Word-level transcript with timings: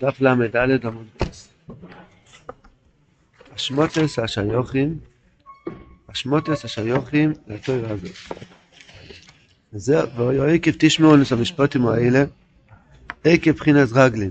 דף 0.00 0.20
ל"ד 0.20 0.86
עמוד 0.86 1.06
השמוטס 3.54 4.18
השיוכים, 4.18 4.98
השמוטס 6.08 6.64
השיוכים 6.64 7.32
לתוירה 7.46 7.90
הזאת. 7.90 8.38
זה, 9.72 10.00
ועקב 10.16 10.70
תשמעו 10.78 11.16
נס 11.16 11.32
המשפטים 11.32 11.86
האלה, 11.86 12.24
עקב 13.24 13.50
בחינס 13.50 13.92
רגלין. 13.92 14.30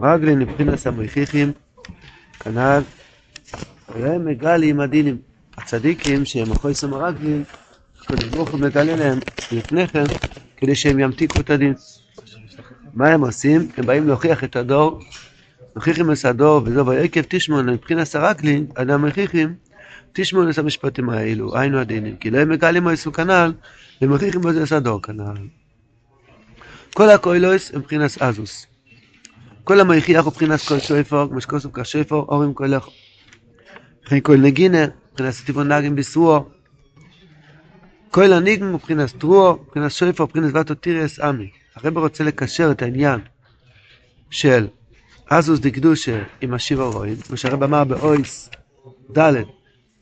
רגלין 0.00 0.38
מבחינס 0.38 0.86
המריחיכים, 0.86 1.52
כנ"ל, 2.40 2.82
והם 3.88 4.24
מגלי 4.24 4.70
עם 4.70 4.80
הדינים. 4.80 5.16
הצדיקים 5.56 6.24
שהם 6.24 6.52
אחוי 6.52 6.74
סם 6.74 6.94
הרגלין, 6.94 7.44
הקדוש 8.00 8.24
ברוך 8.24 8.50
הוא 8.50 8.60
מגלה 8.60 8.96
להם 8.96 9.18
לפני 9.52 9.88
כן, 9.88 10.04
כדי 10.56 10.74
שהם 10.74 10.98
ימתיקו 10.98 11.40
את 11.40 11.50
הדין. 11.50 11.74
מה 12.94 13.08
הם 13.08 13.20
עושים? 13.20 13.68
הם 13.76 13.86
באים 13.86 14.06
להוכיח 14.06 14.44
את 14.44 14.56
הדור, 14.56 15.00
מוכיחים 15.76 16.12
את 16.12 16.24
הדור, 16.24 16.62
וזהו, 16.64 16.86
ויקב 16.86 17.22
תשמעון 17.28 17.68
מבחינת 17.68 18.14
הרקלין, 18.14 18.66
אדם 18.74 19.06
מוכיחים, 19.06 19.54
תשמעון 20.12 20.50
את 20.50 20.58
המשפטים 20.58 21.10
האלו, 21.10 21.58
היינו 21.58 21.78
הדינים, 21.78 22.16
כי 22.16 22.30
לא 22.30 22.38
הם 22.38 22.48
מגלים 22.48 22.88
יסו 22.88 23.12
כנ"ל, 23.12 23.52
ומוכיחים 24.02 24.40
בזה 24.40 24.76
הדור 24.76 25.02
כנ"ל. 25.02 25.36
כל 26.94 27.10
הקוילוס 27.10 27.70
הם 27.74 27.80
מבחינת 27.80 28.22
אזוס. 28.22 28.66
כל 29.64 29.80
המכיח 29.80 30.24
הוא 30.24 30.32
מבחינת 30.32 30.60
כל 30.60 30.78
שויפור, 30.78 31.28
כמו 31.28 31.40
שכוסו 31.40 31.72
כשויפור, 31.72 32.26
אורים 32.28 32.54
כולך. 32.54 32.88
וכן 34.06 34.20
כל 34.20 34.36
נגינה, 34.36 34.84
מבחינת 35.10 35.32
סטיבון 35.32 35.72
נגים 35.72 35.96
בסרועו. 35.96 36.48
כל 38.10 38.32
הניגם 38.32 38.74
מבחינת 38.74 39.10
טרועו, 39.18 39.58
מבחינת 39.66 39.90
שויפור, 39.90 40.26
מבחינת 40.26 40.54
ואתו 40.54 40.74
תירס 40.74 41.20
עמי. 41.20 41.50
הרב 41.76 41.98
רוצה 41.98 42.24
לקשר 42.24 42.70
את 42.70 42.82
העניין 42.82 43.20
של 44.30 44.66
אזוס 45.30 45.60
דקדושה 45.60 46.22
עם 46.40 46.54
השיבה 46.54 46.84
רואים, 46.84 47.16
כמו 47.16 47.36
שהרב 47.36 47.62
אמר 47.62 47.84
באויס 47.84 48.50
ד', 49.18 49.32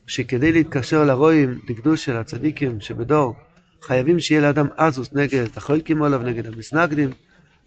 שכדי 0.07 0.51
להתקשר 0.51 1.03
לרואים 1.03 1.59
דקדושה 1.67 2.19
לצדיקים 2.19 2.81
שבדור, 2.81 3.35
חייבים 3.81 4.19
שיהיה 4.19 4.41
לאדם 4.41 4.67
אזוס 4.77 5.13
נגד 5.13 5.45
החולקים 5.55 6.03
עליו, 6.03 6.19
נגד 6.19 6.45
המסנגדים, 6.45 7.09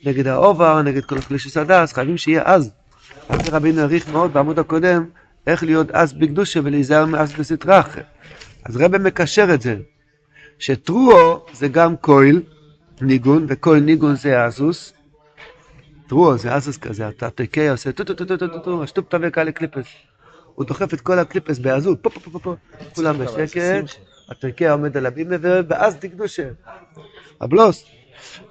נגד 0.04 0.26
האובר, 0.26 0.82
נגד 0.82 1.04
כל 1.04 1.20
חלישס 1.20 1.56
הדס, 1.56 1.92
חייבים 1.92 2.16
שיהיה 2.16 2.42
אז. 2.44 2.70
אז 3.28 3.48
רבינו 3.48 3.80
העריך 3.80 4.08
מאוד 4.08 4.32
בעמוד 4.32 4.58
הקודם, 4.58 5.04
איך 5.46 5.62
להיות 5.62 5.90
אז 5.90 6.12
בקדושה 6.12 6.60
ולהיזהר 6.64 7.06
מאס 7.06 7.32
בסטרא 7.32 7.80
אחר. 7.80 8.00
אז 8.64 8.76
רבי 8.76 8.98
מקשר 8.98 9.54
את 9.54 9.62
זה, 9.62 9.76
שטרואו 10.58 11.46
זה 11.52 11.68
גם 11.68 11.96
קויל, 11.96 12.42
ניגון, 13.02 13.46
וכל 13.48 13.78
ניגון 13.78 14.16
זה 14.16 14.44
אזוס. 14.44 14.92
טרואו 16.06 16.38
זה 16.38 16.54
אזוס 16.54 16.78
כזה, 16.78 17.10
תקה 17.34 17.70
עושה 17.70 17.92
טו 17.92 18.04
טו 18.04 18.14
טו 18.14 18.24
טו 18.24 18.36
טו 18.36 18.48
טו 18.48 18.58
טו, 18.58 18.82
השטופ 18.82 19.08
תווקה 19.08 19.44
לקליפס. 19.44 19.86
הוא 20.54 20.66
דוחף 20.66 20.94
את 20.94 21.00
כל 21.00 21.18
הקליפס 21.18 21.58
בעזות, 21.58 21.98
פה 22.02 22.10
פה 22.10 22.20
פה 22.20 22.38
פה 22.38 22.54
כולם 22.94 23.18
בשקט, 23.18 23.84
התקה 24.28 24.72
עומד 24.72 24.96
על 24.96 25.06
הבימה, 25.06 25.36
ואז 25.68 25.96
תקדושה. 25.96 26.48
הבלוס. 27.40 27.84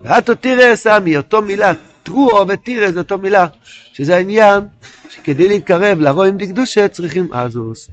ואתו 0.02 0.36
תראה 0.36 0.76
סמי, 0.76 1.18
אותו 1.18 1.42
מילה, 1.42 1.72
טרואו 2.04 2.48
וטירה 2.48 2.92
זה 2.92 3.00
אותו 3.00 3.18
מילה, 3.18 3.48
שזה 3.94 4.16
העניין 4.16 4.64
שכדי 5.10 5.48
להתקרב 5.48 6.00
לרואים 6.00 6.38
דקדושה 6.38 6.88
צריכים 6.88 7.34
אזוס. 7.34 7.90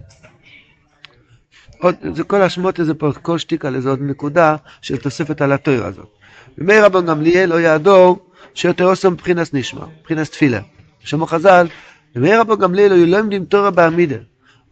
עוד, 1.80 1.94
זה 2.14 2.24
כל 2.24 2.42
השמות 2.42 2.78
הזה 2.78 2.94
פה, 2.94 3.12
כל 3.22 3.38
שתיקה 3.38 3.70
לזה 3.70 3.90
עוד 3.90 4.00
נקודה 4.02 4.56
של 4.82 4.96
תוספת 4.96 5.40
על 5.40 5.52
התויר 5.52 5.84
הזאת. 5.84 6.17
ומי 6.58 6.80
רבן 6.80 7.06
גמליאל 7.06 7.48
לא 7.48 7.60
יעדור 7.60 8.30
שיותר 8.54 8.84
עושה 8.84 9.10
מבחינס 9.10 9.54
נשמע, 9.54 9.84
מבחינס 10.00 10.30
תפילה. 10.30 10.60
שמו 11.00 11.26
חז"ל, 11.26 11.66
ומי 12.16 12.36
רבן 12.36 12.56
גמליאל 12.56 12.92
לא 12.92 13.18
עומדים 13.18 13.44
תורה 13.44 13.70
בעמידה, 13.70 14.16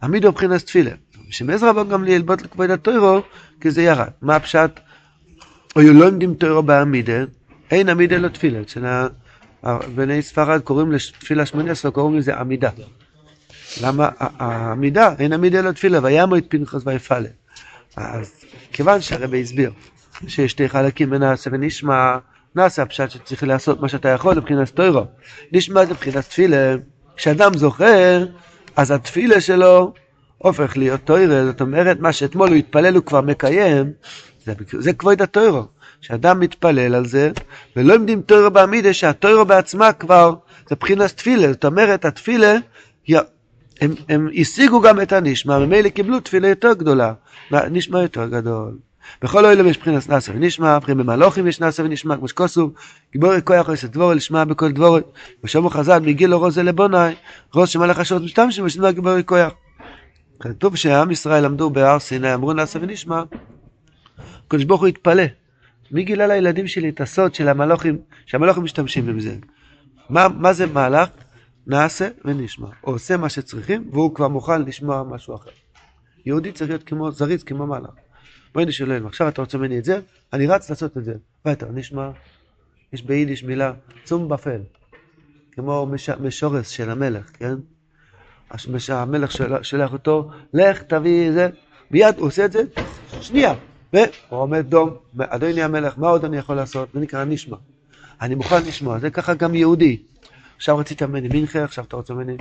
עמידה 0.03 0.29
מבחינס 0.29 0.65
תפילה. 0.65 0.91
שמאז 1.29 1.63
רבן 1.63 1.89
גמליאל 1.89 2.21
בוט 2.21 2.41
לכבוד 2.41 2.71
התוירו, 2.71 3.21
כי 3.61 3.71
זה 3.71 3.81
ירד. 3.81 4.07
מה 4.21 4.35
הפשט? 4.35 4.79
או 5.75 5.81
לא 5.81 6.07
עומדים 6.07 6.35
בעמידה, 6.65 7.23
אין 7.71 7.89
עמידה 7.89 8.17
לא 8.17 8.27
תפילה. 8.27 8.61
אצל 8.61 8.85
בני 9.95 10.21
ספרד 10.21 10.61
קוראים 10.61 10.91
לתפילה 10.91 11.45
שמונה 11.45 11.71
עשרה, 11.71 11.91
קוראים 11.91 12.17
לזה 12.17 12.35
עמידה. 12.35 12.69
למה 13.81 14.09
העמידה, 14.19 15.13
אין 15.19 15.33
עמידה 15.33 15.61
לא 15.61 15.71
תפילה, 15.71 15.99
וימו 16.03 16.37
את 16.37 16.45
פנחס 16.49 16.81
ויפעלה. 16.85 17.29
אז 17.95 18.33
כיוון 18.71 19.01
שהרבי 19.01 19.41
הסביר 19.41 19.71
שיש 20.27 20.51
שתי 20.51 20.69
חלקים 20.69 21.09
בנעשה 21.09 21.49
ונשמע, 21.53 22.17
נעשה 22.55 22.81
הפשט 22.81 23.09
שצריך 23.09 23.43
לעשות 23.43 23.81
מה 23.81 23.87
שאתה 23.87 24.09
יכול 24.09 24.35
מבחינת 24.35 24.69
תוירו. 24.69 25.05
נשמע 25.51 25.85
זה 25.85 25.91
מבחינת 25.91 26.23
תפילה. 26.23 26.75
כשאדם 27.15 27.57
זוכר, 27.57 28.25
אז 28.75 28.91
התפילה 28.91 29.41
שלו 29.41 29.93
הופך 30.37 30.77
להיות 30.77 30.99
תוירה, 31.03 31.45
זאת 31.45 31.61
אומרת, 31.61 31.99
מה 31.99 32.13
שאתמול 32.13 32.47
הוא 32.47 32.55
התפלל 32.55 32.95
הוא 32.95 33.03
כבר 33.03 33.21
מקיים, 33.21 33.91
זה, 34.45 34.53
זה 34.79 34.93
כבוד 34.93 35.21
התוירו. 35.21 35.63
כשאדם 36.01 36.39
מתפלל 36.39 36.95
על 36.95 37.05
זה, 37.05 37.31
ולא 37.75 37.95
עומדים 37.95 38.21
תוירו 38.21 38.51
בעמידה, 38.51 38.93
שהתוירו 38.93 39.45
בעצמה 39.45 39.93
כבר, 39.93 40.33
זה 40.69 40.75
מבחינת 40.75 41.11
תפילה, 41.11 41.51
זאת 41.51 41.65
אומרת, 41.65 42.05
התפילה, 42.05 42.55
הם, 43.81 43.93
הם 44.09 44.29
השיגו 44.41 44.81
גם 44.81 45.01
את 45.01 45.13
הנשמע, 45.13 45.59
ממילא 45.59 45.89
קיבלו 45.89 46.19
תפילה 46.19 46.47
יותר 46.47 46.73
גדולה, 46.73 47.13
נשמע 47.51 48.01
יותר 48.01 48.27
גדול. 48.27 48.86
בכל 49.21 49.45
אוהלם 49.45 49.67
יש 49.67 49.77
מבחינת 49.77 50.09
נאסר 50.09 50.31
ונשמע, 50.35 50.77
מבחינת 50.77 50.97
במהלוכים 50.97 51.47
יש 51.47 51.61
נאסר 51.61 51.83
ונשמע, 51.85 52.17
כמו 52.17 52.27
שכוסו, 52.27 52.71
גיבורי 53.13 53.41
כוח 53.43 53.69
עושה 53.69 53.87
דבורי 53.87 54.15
לשמע 54.15 54.43
בכל 54.43 54.71
דבורי, 54.71 55.01
ושמו 55.43 55.69
חז"ל 55.69 55.99
מגיל 55.99 56.29
לו 56.29 56.39
רוזה 56.39 56.63
לבונאי, 56.63 57.15
רוז 57.53 57.69
שמלך 57.69 57.99
השעות 57.99 58.23
משתמשים 58.23 58.65
ושנוע 58.65 58.91
גיבורי 58.91 59.23
כוח. 59.23 59.53
כתוב 60.39 60.75
שעם 60.75 61.11
ישראל 61.11 61.45
למדו 61.45 61.69
בהר 61.69 61.99
סיני, 61.99 62.33
אמרו 62.33 62.53
נאסר 62.53 62.79
ונשמע, 62.81 63.23
הקדוש 64.45 64.63
ברוך 64.63 64.81
הוא 64.81 64.87
התפלא. 64.87 65.23
מי 65.91 66.03
גילה 66.03 66.27
לילדים 66.27 66.67
שלי 66.67 66.89
את 66.89 67.01
הסוד 67.01 67.35
של 67.35 67.49
המלוכים, 67.49 67.97
שהמלוכים 68.25 68.63
משתמשים 68.63 69.17
בזה? 69.17 69.35
מה, 70.09 70.27
מה 70.27 70.53
זה 70.53 70.65
מהלך? 70.65 71.09
נעשה 71.67 72.07
ונשמע. 72.25 72.67
הוא 72.81 72.95
עושה 72.95 73.17
מה 73.17 73.29
שצריכים, 73.29 73.89
והוא 73.91 74.15
כבר 74.15 74.27
מוכן 74.27 74.61
לשמוע 74.61 75.03
משהו 75.03 75.35
אחר. 75.35 75.49
יהודי 76.25 76.51
צריך 76.51 76.69
להיות 76.69 76.83
כמו 76.83 77.11
זריז, 77.11 77.43
כמו 77.43 77.67
מלאך. 77.67 77.91
בואי 78.53 78.65
נשאל 78.65 79.05
עכשיו 79.05 79.27
אתה 79.27 79.41
רוצה 79.41 79.57
ממני 79.57 79.79
את 79.79 79.83
זה? 79.83 79.99
אני 80.33 80.47
רץ 80.47 80.69
לעשות 80.69 80.97
את 80.97 81.03
זה. 81.03 81.13
ואתה 81.45 81.65
נשמע, 81.73 82.09
יש 82.93 83.03
ביידיש 83.03 83.43
מילה, 83.43 83.73
צום 84.03 84.29
בפל. 84.29 84.61
כמו 85.51 85.85
מש, 85.85 86.09
משורס 86.09 86.69
של 86.69 86.89
המלך, 86.89 87.29
כן? 87.33 87.55
המלך 88.89 89.31
של, 89.31 89.63
שלח 89.63 89.93
אותו, 89.93 90.31
לך 90.53 90.81
תביא 90.81 91.31
זה, 91.31 91.49
מיד 91.91 92.17
הוא 92.17 92.27
עושה 92.27 92.45
את 92.45 92.51
זה, 92.51 92.61
שנייה. 93.21 93.53
והוא 93.93 94.05
עומד 94.29 94.65
דום, 94.69 94.89
אדוני 95.19 95.63
המלך, 95.63 95.93
מה 95.97 96.07
עוד 96.07 96.25
אני 96.25 96.37
יכול 96.37 96.55
לעשות? 96.55 96.89
זה 96.93 96.99
נקרא 96.99 97.23
נשמע. 97.23 97.57
אני 98.21 98.35
מוכן 98.35 98.63
לשמוע, 98.63 98.99
זה 98.99 99.09
ככה 99.09 99.33
גם 99.33 99.55
יהודי. 99.55 100.03
עכשיו 100.57 100.77
רצית 100.77 101.03
ממני 101.03 101.27
מנחה, 101.39 101.63
עכשיו 101.63 101.83
אתה 101.83 101.95
רוצה 101.95 102.13
ממני 102.13 102.37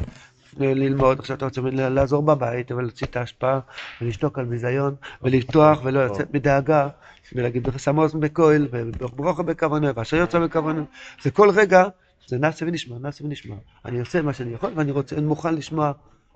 ללמוד, 0.58 1.18
עכשיו 1.18 1.36
אתה 1.36 1.44
רוצה 1.44 1.60
ממני 1.60 1.94
לעזור 1.94 2.22
בבית, 2.22 2.72
אבל 2.72 2.82
להוציא 2.82 3.06
את 3.06 3.16
ההשפעה 3.16 3.60
ולשתוק 4.00 4.38
על 4.38 4.44
ביזיון 4.44 4.94
ולפתוח 5.22 5.80
ולא 5.84 6.06
לצאת 6.06 6.34
מדאגה 6.34 6.88
ולהגיד 7.32 7.68
אוזן 7.96 8.20
בכהל 8.20 8.68
וברוכה 8.70 9.42
בכוונה 9.42 9.90
ואשר 9.96 10.16
יוצא 10.16 10.38
בכוונה. 10.38 10.82
זה 11.22 11.30
כל 11.30 11.50
רגע, 11.50 11.84
זה 12.26 12.38
נעשה 12.38 12.66
ונשמע, 12.66 12.96
נעשה 12.98 13.24
ונשמע. 13.24 13.54
אני 13.84 14.00
עושה 14.00 14.22
מה 14.22 14.32
שאני 14.32 14.52
יכול 14.52 14.72
ואני 14.74 14.90
רוצה, 14.90 15.16
אני 15.16 15.26
מוכן 15.26 15.54
לשמוע. 15.54 15.92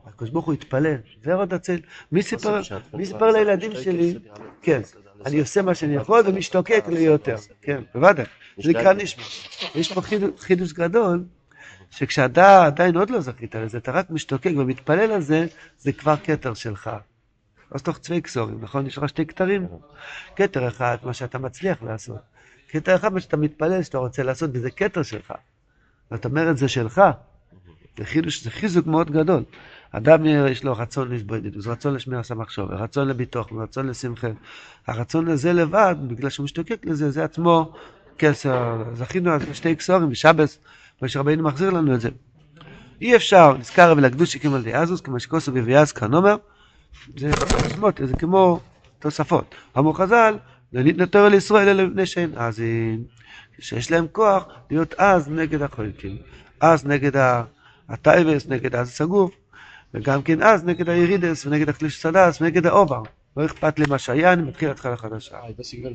הקדוש 0.06 0.30
ברוך 0.30 0.46
הוא 0.46 0.54
התפלל, 0.54 0.96
ועוד 1.22 1.54
הצל. 1.54 1.80
מי 2.12 2.22
סיפר, 2.22 2.60
מי 2.94 3.06
סיפר 3.06 3.30
לילדים 3.30 3.72
שלי, 3.82 4.18
כן, 4.62 4.80
אני 5.26 5.40
עושה 5.40 5.62
מה 5.62 5.74
שאני 5.74 5.94
יכול 5.94 6.22
ומשתוקק 6.26 6.84
לי 6.88 7.00
יותר, 7.00 7.36
כן, 7.62 7.82
בוודאי, 7.94 8.24
זה 8.62 8.70
נקרא 8.70 8.92
נשמע. 8.92 9.24
יש 9.74 9.92
פה 9.92 10.00
חידוש 10.38 10.72
גדול. 10.72 11.24
שכשאתה 11.90 12.66
עדיין 12.66 12.96
עוד 12.96 13.10
לא 13.10 13.20
זכית 13.20 13.54
לזה, 13.54 13.78
אתה 13.78 13.92
רק 13.92 14.10
משתוקק 14.10 14.52
ומתפלל 14.56 15.12
על 15.12 15.20
זה, 15.20 15.46
זה 15.78 15.92
כבר 15.92 16.16
כתר 16.16 16.54
שלך. 16.54 16.90
אז 17.70 17.82
תוך 17.82 17.98
צווי 17.98 18.22
כסורים, 18.22 18.58
נכון? 18.60 18.86
יש 18.86 18.98
לך 18.98 19.08
שתי 19.08 19.26
כתרים. 19.26 19.66
כתר 20.36 20.68
אחד, 20.68 20.96
מה 21.02 21.14
שאתה 21.14 21.38
מצליח 21.38 21.82
לעשות. 21.82 22.18
כתר 22.68 22.96
אחד, 22.96 23.12
מה 23.12 23.20
שאתה 23.20 23.36
מתפלל, 23.36 23.82
שאתה 23.82 23.98
רוצה 23.98 24.22
לעשות, 24.22 24.50
וזה 24.52 24.70
כתר 24.70 25.02
שלך. 25.02 25.34
זאת 26.10 26.24
אומרת, 26.24 26.58
זה 26.58 26.68
שלך. 26.68 27.02
זה, 27.98 28.04
חידוש, 28.04 28.44
זה 28.44 28.50
חיזוק 28.50 28.86
מאוד 28.86 29.10
גדול. 29.10 29.42
אדם 29.92 30.26
יש 30.26 30.64
לו 30.64 30.72
רצון 30.76 31.08
להתבודדות, 31.08 31.66
רצון 31.66 31.94
לשמירה 31.94 32.22
סמחשוב, 32.22 32.70
רצון 32.70 33.08
לביטוח, 33.08 33.52
רצון 33.52 33.86
לשמחה. 33.86 34.28
הרצון 34.86 35.28
הזה 35.28 35.52
לבד, 35.52 35.96
בגלל 36.08 36.30
שהוא 36.30 36.44
משתוקק 36.44 36.80
לזה, 36.84 37.10
זה 37.10 37.24
עצמו 37.24 37.72
כסר. 38.18 38.84
זכינו 38.94 39.32
על 39.32 39.40
שתי 39.52 39.76
כסורים 39.76 40.10
בשבס. 40.10 40.58
כמו 41.00 41.08
שרבינו 41.08 41.42
מחזיר 41.42 41.70
לנו 41.70 41.94
את 41.94 42.00
זה. 42.00 42.08
אי 43.00 43.16
אפשר 43.16 43.56
נזכר 43.56 43.94
ולקדוש 43.96 44.32
שקים 44.32 44.54
על 44.54 44.62
דיאזוס, 44.62 45.00
כמו 45.00 45.20
שכוסו 45.20 45.52
בביאז 45.52 45.92
כאן 45.92 46.14
אומר, 46.14 46.36
זה 47.16 47.30
שמות, 47.74 48.00
זה 48.04 48.14
כמו 48.14 48.60
תוספות. 48.98 49.54
אמרו 49.78 49.92
חז"ל, 49.92 50.38
לא 50.72 50.82
נתנתר 50.82 51.28
לישראל 51.28 51.68
אלא 51.68 51.86
מפני 51.86 52.06
שאין 52.06 52.32
אזין. 52.36 53.04
שיש 53.58 53.90
להם 53.90 54.06
כוח 54.12 54.44
להיות 54.70 54.94
אז 54.98 55.28
נגד 55.28 55.62
החולקים, 55.62 56.16
אז 56.60 56.86
נגד 56.86 57.12
הטייבס, 57.88 58.46
נגד 58.46 58.74
אז 58.74 58.88
הסגוף, 58.88 59.34
וגם 59.94 60.22
כן 60.22 60.42
אז 60.42 60.64
נגד 60.64 60.88
הירידס 60.88 61.46
ונגד 61.46 61.68
הקליש 61.68 62.02
סדס 62.02 62.40
ונגד 62.40 62.66
האובר. 62.66 63.02
לא 63.36 63.44
אכפת 63.44 63.78
לי 63.78 63.84
מה 63.88 63.98
שהיה, 63.98 64.32
אני 64.32 64.42
מתחיל 64.42 64.70
התחלה 64.70 64.96
חדשה. 64.96 65.40
Ah, 65.40 65.44
i 65.44 65.52
besigen 65.60 65.94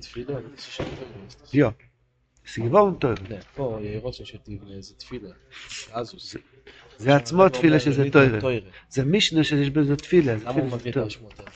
סגבון 2.48 2.96
טוב. 3.00 3.14
Ne, 3.14 3.34
פה 3.56 3.80
רוצה 4.02 4.26
שתבנה 4.26 4.82
זה 4.82 4.94
תפילה. 4.96 5.30
אזוס. 5.92 6.36
זה 6.98 7.16
עצמו 7.16 7.50
תפילה 7.50 7.80
שזה 7.80 8.04
טוירה. 8.12 8.40
זה 8.90 9.06
מישנה 9.06 9.44
שיש 9.44 9.70
בזה 9.70 9.96
תפילה. 9.96 10.38
זה 10.38 10.46
למה 10.46 10.62
הוא 10.62 10.62
תפילה 10.62 10.76
מביא 10.76 10.92
את. 10.92 10.98
השמות 10.98 11.40
האלה? 11.40 11.52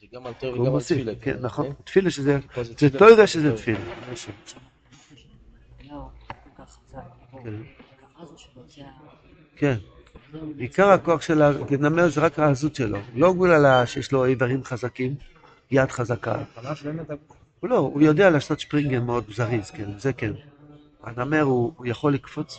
זה 0.00 0.06
גם 0.12 0.26
על 0.26 0.32
טוירה 0.32 0.56
הוא 0.56 0.64
וגם 0.66 0.74
על 0.74 0.80
תפילה. 0.82 1.12
כן, 1.20 1.36
נכון. 1.40 1.66
כן? 1.66 1.72
תפילה 1.84 2.10
שזה, 2.10 2.38
זה 2.76 2.88
זה 3.16 3.26
שזה. 3.26 3.56
תפילה. 3.56 3.78
לא. 5.90 6.08
כן. 7.44 7.50
כן. 9.56 9.76
עיקר 10.58 10.88
הכוח 10.88 11.22
של 11.22 11.42
הנמר 11.42 12.08
זה 12.08 12.20
רק 12.20 12.38
העזות 12.38 12.74
שלו. 12.74 12.98
לא 13.14 13.32
בגלל 13.32 13.86
שיש 13.86 14.12
לו 14.12 14.24
איברים 14.24 14.64
חזקים, 14.64 15.14
יד 15.70 15.90
חזקה. 15.90 16.42
הוא 17.60 17.70
לא, 17.70 17.76
הוא 17.78 18.02
יודע 18.02 18.30
לעשות 18.30 18.60
שפרינגן 18.60 19.02
מאוד 19.04 19.24
זריז, 19.34 19.70
כן, 19.70 19.98
זה 19.98 20.12
כן. 20.12 20.32
הנמר 21.02 21.40
הוא, 21.42 21.72
הוא 21.76 21.86
יכול 21.86 22.14
לקפוץ, 22.14 22.58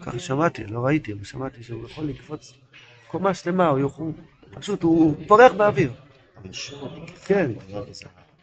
ככה 0.00 0.18
שמעתי, 0.18 0.64
לא 0.66 0.78
ראיתי, 0.86 1.12
אבל 1.12 1.24
שמעתי 1.24 1.62
שהוא 1.62 1.84
יכול 1.88 2.04
לקפוץ 2.04 2.52
קומה 3.08 3.34
שלמה, 3.34 3.68
הוא 3.68 3.78
יכול, 3.78 4.12
פשוט 4.50 4.82
הוא, 4.82 4.98
הוא 5.18 5.26
פורח 5.28 5.52
באוויר. 5.52 5.92
כן, 7.24 7.50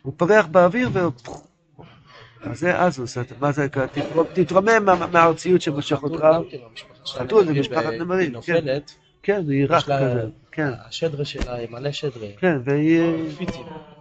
הוא 0.01 0.13
פורח 0.17 0.45
באוויר 0.45 0.89
והוא... 0.93 1.11
אז 2.41 2.59
זה 2.59 2.79
אזוס, 2.79 3.17
אתה- 3.17 3.35
מה 3.39 3.51
זה, 3.51 3.67
תתרומם- 3.69 4.27
תתרומם 4.33 4.85
מה- 4.85 5.07
מהארציות 5.07 5.61
שמושך 5.61 6.03
אותך. 6.03 6.25
כן. 6.51 6.57
חתול 7.05 7.45
זה 7.45 7.53
משפחת 7.53 7.93
נמרים, 7.99 8.31
נופלת, 8.31 8.91
כן, 9.23 9.43
היא 9.49 9.65
רך 9.69 9.83
כזה, 9.85 10.23
כן, 10.51 10.69
השדרה 10.87 11.25
שלה 11.25 11.53
היא 11.55 11.67
מלא 11.69 11.91
שדרה. 11.91 12.27
כן, 12.37 12.57
והיא... 12.65 13.01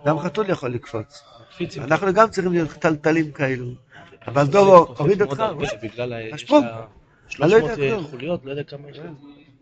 גם 0.07 0.19
חתול 0.19 0.51
יכול 0.51 0.71
לקפוץ. 0.71 1.23
קפיצים. 1.51 1.83
אנחנו 1.83 2.13
גם 2.13 2.31
צריכים 2.31 2.53
להיות 2.53 2.71
טלטלים 2.71 3.33
כאלו. 3.33 3.67
אבל 4.27 4.47
דובו 4.47 4.95
הוריד 4.99 5.23
אותך. 5.23 5.43
בגלל 5.83 6.13
ה... 6.13 6.21
יש 6.21 6.33
השפרוג. 6.33 6.65
לה 6.65 7.47
אני 7.47 7.51
לא 7.51 7.57
יודע 7.57 7.75
300 7.75 7.91
כלום. 7.91 8.05
חוליות, 8.05 8.45
לא 8.45 8.51
יודע 8.51 8.63
כמה 8.63 8.91
יש. 8.91 9.01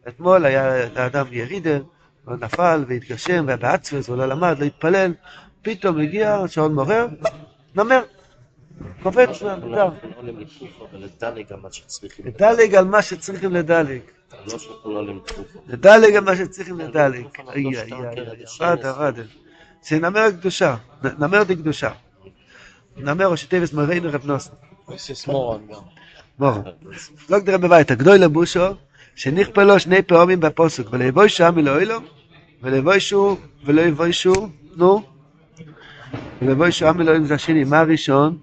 אתמול 0.09 0.45
היה 0.47 0.89
לאדם 0.95 1.27
ירידה, 1.31 1.79
הוא 2.25 2.37
נפל 2.41 2.85
והתגשם 2.89 3.45
והיה 3.47 3.57
באצפס, 3.57 4.09
הוא 4.09 4.17
לא 4.17 4.27
למד, 4.27 4.57
לא 4.59 4.65
התפלל, 4.65 5.13
פתאום 5.63 6.01
הגיע 6.01 6.39
שעון 6.49 6.75
מעורר, 6.75 7.07
נמר, 7.75 8.03
קופץ 9.03 9.43
לא 9.43 9.91
עולים 10.17 10.41
לתקופה 10.41 10.85
ולדלג 10.93 11.53
על 11.53 11.61
מה 11.61 11.73
שצריכים. 11.73 12.27
לדלג 12.27 12.75
על 12.75 12.85
מה 12.85 13.03
שצריכים 13.03 13.53
לדלג, 13.53 14.01
לא. 14.85 15.03
לדלג 15.69 16.17
על 16.17 16.25
מה 16.25 16.37
שצריכים 16.37 16.79
לדלג. 16.79 17.25
איי 17.55 17.67
איי 17.67 17.93
איי, 17.93 18.19
עבד 18.61 18.87
עבד. 18.87 19.13
זה 19.89 19.99
נמר 19.99 20.31
קדושה, 20.31 20.77
נמר 21.19 21.43
די 21.43 21.57
קדושה. 21.57 21.91
נמר 22.97 23.27
או 23.27 23.37
שטייבס 23.37 23.73
מריינו 23.73 24.09
רב 24.13 24.27
נוסן. 24.27 24.53
וסיס 24.95 25.27
מורון 25.27 25.67
גם. 25.71 25.81
מורו. 26.39 26.63
לא 27.31 27.39
גדרה 27.39 27.59
בביתה, 27.59 27.95
גדוי 27.95 28.19
לבושו, 28.19 28.67
שנכפה 29.15 29.63
לו 29.63 29.81
שני 29.81 30.03
פעמים 30.03 30.41
בפוסק, 30.41 30.85
ולבוישו 30.91 31.45
עמי 31.45 31.63
לא 31.63 31.79
אילו, 31.79 31.99
ולבוישו 32.63 33.37
ולא 33.65 33.81
יבוישו, 33.81 34.49
נו, 34.77 35.03
ולבוישו 36.43 36.89
עמי 36.89 37.05
לא 37.05 37.13
אילו 37.13 37.27
זה 37.27 37.35
השני, 37.35 37.65
מה 37.65 37.81
הראשון? 37.81 38.39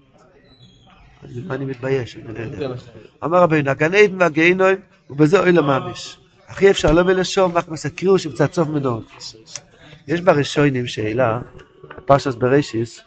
מה 1.46 1.56
אני 1.56 1.66
מתבייש, 1.66 2.16
אני 2.16 2.34
לא 2.34 2.40
יודע. 2.40 2.76
אמר 3.24 3.38
רבינו, 3.38 3.72
עדן 3.72 4.22
והגיהינום, 4.22 4.68
ובזה 5.10 5.40
אוי 5.40 5.52
ממש. 5.52 6.18
הכי 6.48 6.72
אפשר 6.72 6.92
לא 6.92 7.04
בלשון, 7.04 7.52
רק 7.52 7.68
מסקריאו 7.70 8.20
שבצד 8.20 8.54
סוף 8.54 8.68
מדור. 8.68 9.04
יש 10.08 10.22
בראשונים 10.22 10.88
שאלה, 10.88 11.40
פרשס 12.06 12.36
בראשיס, 12.36 13.02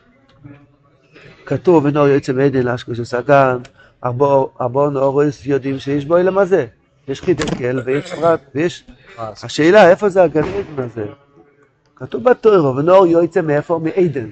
כתוב, 1.47 1.85
ונור 1.85 2.09
יוצא 2.09 2.33
מעדן 2.33 2.63
לאשקו 2.63 2.95
של 2.95 3.05
סגן, 3.05 3.57
ארבעו 4.05 4.91
נאורס 4.91 5.47
יודעים 5.47 5.79
שיש 5.79 6.05
בו 6.05 6.17
אלא 6.17 6.31
מה 6.31 6.45
זה. 6.45 6.67
יש 7.09 7.21
חידקל 7.21 7.83
ויש 7.85 8.13
פרט 8.13 8.41
ויש... 8.55 8.85
השאלה, 9.19 9.91
איפה 9.91 10.09
זה 10.09 10.23
הגן 10.23 10.43
עדן 10.43 10.83
הזה? 10.83 11.05
כתוב 11.97 12.25
בתוירו, 12.25 12.77
ונאור 12.77 13.07
יוצא 13.07 13.41
מאיפה? 13.41 13.81
מעדן. 13.83 14.31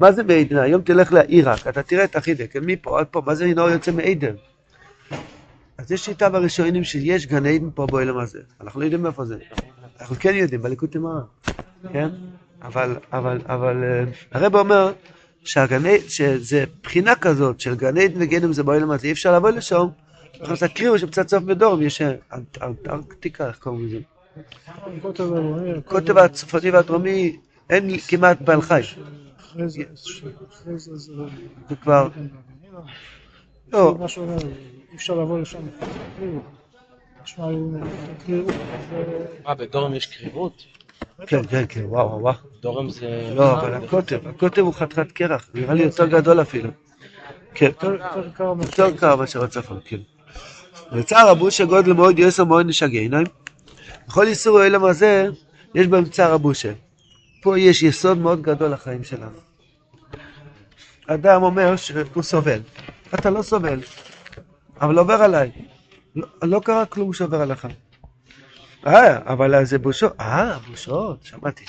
מה 0.00 0.12
זה 0.12 0.22
מעדן? 0.22 0.56
היום 0.56 0.82
תלך 0.82 1.12
לעיראק, 1.12 1.66
אתה 1.66 1.82
תראה 1.82 2.04
את 2.04 2.16
החידקל, 2.16 2.60
מפה 2.62 3.00
עד 3.00 3.06
פה, 3.10 3.22
מה 3.26 3.34
זה 3.34 3.46
נאור 3.46 3.68
יוצא 3.70 3.92
מעדן? 3.92 4.34
אז 5.78 5.92
יש 5.92 6.04
שיטה 6.04 6.28
בראשונים 6.28 6.84
שיש 6.84 7.26
גן 7.26 7.46
עדן 7.46 7.68
פה 7.74 7.86
באוילם 7.86 8.18
הזה. 8.18 8.40
אנחנו 8.60 8.80
לא 8.80 8.84
יודעים 8.84 9.06
איפה 9.06 9.24
זה. 9.24 9.36
אנחנו 10.00 10.16
כן 10.20 10.34
יודעים, 10.34 10.62
בליקוד 10.62 10.88
תמרה. 10.90 11.20
כן? 11.92 12.08
אבל, 12.62 12.96
אבל, 13.12 13.38
אבל, 13.46 13.84
אה, 13.84 14.04
הרב 14.32 14.56
אומר 14.56 14.92
עדן, 15.44 16.08
שזה 16.08 16.64
בחינה 16.82 17.14
כזאת 17.14 17.60
של 17.60 17.74
גן 17.74 17.96
עדן 17.98 18.22
וגנם 18.22 18.52
זה 18.52 18.62
באוילם 18.62 18.90
הזה, 18.90 19.06
אי 19.06 19.12
אפשר 19.12 19.36
לבוא 19.36 19.50
לשם. 19.50 19.86
אנחנו 20.40 20.68
תקריאו 20.68 20.98
שבצד 20.98 21.28
סוף 21.28 21.44
מדורם 21.44 21.82
יש 21.82 22.02
אה, 22.02 22.12
אנט- 22.32 22.62
אנטארקטיקה, 22.62 23.46
איך 23.48 23.58
קוראים 23.58 23.86
לזה? 23.86 23.98
הקוטב 25.78 26.18
הצפוני 26.18 26.70
והדרומי, 26.70 27.36
אין 27.70 27.98
כמעט 28.08 28.40
בעל 28.40 28.62
חי. 28.62 28.82
זה, 29.66 29.82
אחרי 30.50 30.78
זה, 30.78 30.96
זה 30.96 31.12
זה 31.68 31.76
כבר, 31.76 32.08
לא, 33.72 33.96
מה 34.00 34.08
שאומר, 34.08 34.36
אי 34.90 34.96
אפשר 34.96 35.14
לבוא 35.14 35.38
לשם. 35.40 35.58
קרירות, 38.26 38.54
מה, 39.44 39.54
בדורם 39.54 39.94
יש 39.94 40.06
קרירות? 40.06 40.62
כן, 41.26 41.46
כן, 41.50 41.64
כן, 41.68 41.84
וואו, 41.84 42.20
וואו. 42.20 42.34
דורם 42.60 42.90
זה... 42.90 43.32
לא, 43.34 43.60
אבל 43.60 43.74
הקוטב, 43.74 44.28
הקוטב 44.28 44.62
הוא 44.62 44.74
חתיכת 44.74 45.12
קרח, 45.12 45.48
נראה 45.54 45.74
לי 45.74 45.82
יותר 45.82 46.06
גדול 46.06 46.40
אפילו. 46.40 46.70
כן, 47.54 47.66
יותר 47.66 48.96
קר 48.96 49.16
מאשר... 49.16 49.44
הצפון, 49.44 49.80
כן. 49.84 49.96
וצער 50.92 51.28
הבושה 51.28 51.64
גודל 51.64 51.92
מאוד 51.92 52.18
יוסר 52.18 52.44
מאוד 52.44 52.66
נשגע 52.66 52.98
עיניים. 52.98 53.26
בכל 54.08 54.26
איסור 54.26 54.58
האלם 54.58 54.84
הזה, 54.84 55.28
יש 55.74 55.86
בהם 55.86 56.04
צער 56.04 56.32
הבושה. 56.32 56.72
פה 57.42 57.58
יש 57.58 57.82
יסוד 57.82 58.18
מאוד 58.18 58.42
גדול 58.42 58.72
לחיים 58.72 59.04
שלנו. 59.04 59.38
אדם 61.06 61.42
אומר 61.42 61.76
שהוא 61.76 62.22
סובל. 62.22 62.60
אתה 63.14 63.30
לא 63.30 63.42
סובל, 63.42 63.80
אבל 64.80 64.98
עובר 64.98 65.14
עליי. 65.14 65.50
לא, 66.16 66.26
לא 66.42 66.60
קרה 66.64 66.86
כלום 66.86 67.12
שעובר 67.12 67.40
עליך. 67.40 67.68
אה, 68.86 69.32
אבל 69.32 69.64
זה 69.64 69.78
בושות. 69.78 70.12
אה, 70.20 70.58
בושות, 70.58 71.18
שמעתי. 71.22 71.64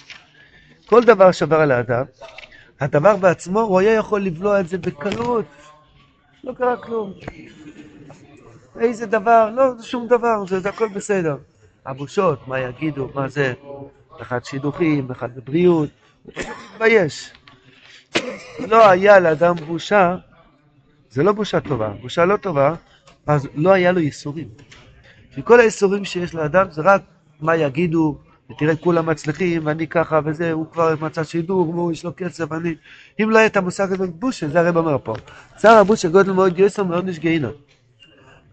כל 0.85 1.03
דבר 1.03 1.31
שעובר 1.31 1.59
על 1.59 1.71
האדם, 1.71 2.03
הדבר 2.79 3.15
בעצמו, 3.15 3.59
הוא 3.59 3.79
היה 3.79 3.93
יכול 3.93 4.21
לבלוע 4.21 4.59
את 4.59 4.67
זה 4.67 4.77
בקלות. 4.77 5.45
לא 6.43 6.53
קרה 6.53 6.77
כלום. 6.77 7.13
איזה 8.79 9.05
דבר, 9.05 9.49
לא, 9.55 9.73
זה 9.77 9.85
שום 9.85 10.07
דבר, 10.07 10.45
זה, 10.47 10.59
זה 10.59 10.69
הכל 10.69 10.87
בסדר. 10.87 11.37
הבושות, 11.85 12.47
מה 12.47 12.59
יגידו, 12.59 13.09
מה 13.13 13.27
זה, 13.27 13.53
אחד 14.21 14.45
שידוכים, 14.45 15.11
אחד 15.11 15.35
בבריאות, 15.35 15.89
הוא 16.23 16.33
מתבייש. 16.73 17.33
לא 18.59 18.89
היה 18.89 19.19
לאדם 19.19 19.55
בושה, 19.55 20.15
זה 21.09 21.23
לא 21.23 21.31
בושה 21.31 21.59
טובה, 21.59 21.89
בושה 22.01 22.25
לא 22.25 22.37
טובה, 22.37 22.75
אז 23.27 23.47
לא 23.55 23.71
היה 23.71 23.91
לו 23.91 23.99
ייסורים. 23.99 24.47
כי 25.35 25.41
כל 25.43 25.59
הייסורים 25.59 26.05
שיש 26.05 26.35
לאדם 26.35 26.67
זה 26.71 26.81
רק 26.85 27.01
מה 27.41 27.55
יגידו, 27.55 28.17
ותראה 28.51 28.75
כולם 28.75 29.05
מצליחים, 29.05 29.65
ואני 29.65 29.87
ככה 29.87 30.19
וזה, 30.25 30.51
הוא 30.51 30.65
כבר 30.71 30.95
מצא 31.01 31.23
שידור, 31.23 31.69
והוא 31.69 31.91
יש 31.91 32.05
לו 32.05 32.11
כסף, 32.17 32.51
אני... 32.51 32.75
אם 33.23 33.29
לא 33.29 33.37
היה 33.37 33.47
את 33.47 33.57
המושג 33.57 33.93
הזה 33.93 34.07
בושה, 34.07 34.47
זה 34.47 34.59
הרב 34.59 34.77
אומר 34.77 34.97
פה. 35.03 35.13
צער 35.55 35.77
הבושה 35.77 36.09
גודל 36.09 36.31
מאוד 36.31 36.59
יוסר 36.59 36.83
מאוד 36.83 37.05
נשגעינו. 37.05 37.49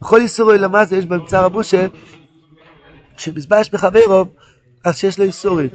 בכל 0.00 0.20
איסורי 0.20 0.58
למטה 0.58 0.96
יש 0.96 1.06
בהם 1.06 1.26
צער 1.26 1.44
הבושה, 1.44 1.86
שמזבש 3.16 3.70
בחברו, 3.70 4.24
אז 4.84 4.98
שיש 4.98 5.18
לו 5.18 5.24
איסורים. 5.24 5.68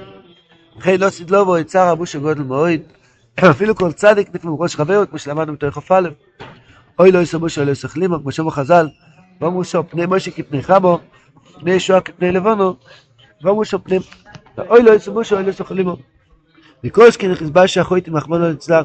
וכן 0.77 0.99
לא 0.99 1.09
סדלובו 1.09 1.63
צער 1.65 1.87
הבושה 1.87 2.19
גודל 2.19 2.43
מאוד, 2.43 2.79
אפילו 3.51 3.75
כל 3.75 3.91
צדיק 3.91 4.35
נפלו 4.35 4.57
מראש 4.57 4.75
חברו, 4.75 5.09
כמו 5.09 5.19
שלמדנו 5.19 5.53
בתוך 5.53 5.79
כ"א, 5.79 6.01
אוי 6.99 7.11
לא 7.11 7.19
יסבו 7.19 7.49
שלא 7.49 7.71
יסכלימו, 7.71 8.21
כמו 8.21 8.31
שאמרו 8.31 8.51
חז"ל, 8.51 8.87
ואמרו 9.41 9.63
שו 9.63 9.83
פני 9.89 10.05
משה 10.05 10.31
כפני 10.31 10.63
חמו, 10.63 10.99
פני 11.59 11.71
ישועה 11.71 12.01
כפני 12.01 12.31
לבונו, 12.31 12.75
ואמרו 13.43 13.65
שו 13.65 13.83
פני... 13.83 13.99
אוי 14.57 14.83
לא 14.83 14.91
יסבו 14.91 15.23
שלא 15.23 15.49
יסכלימו. 15.49 15.97
שכן 17.09 17.35
חזבש 17.35 17.73
שאחויתי 17.73 18.11
מחמנו 18.11 18.51
אצלם. 18.51 18.83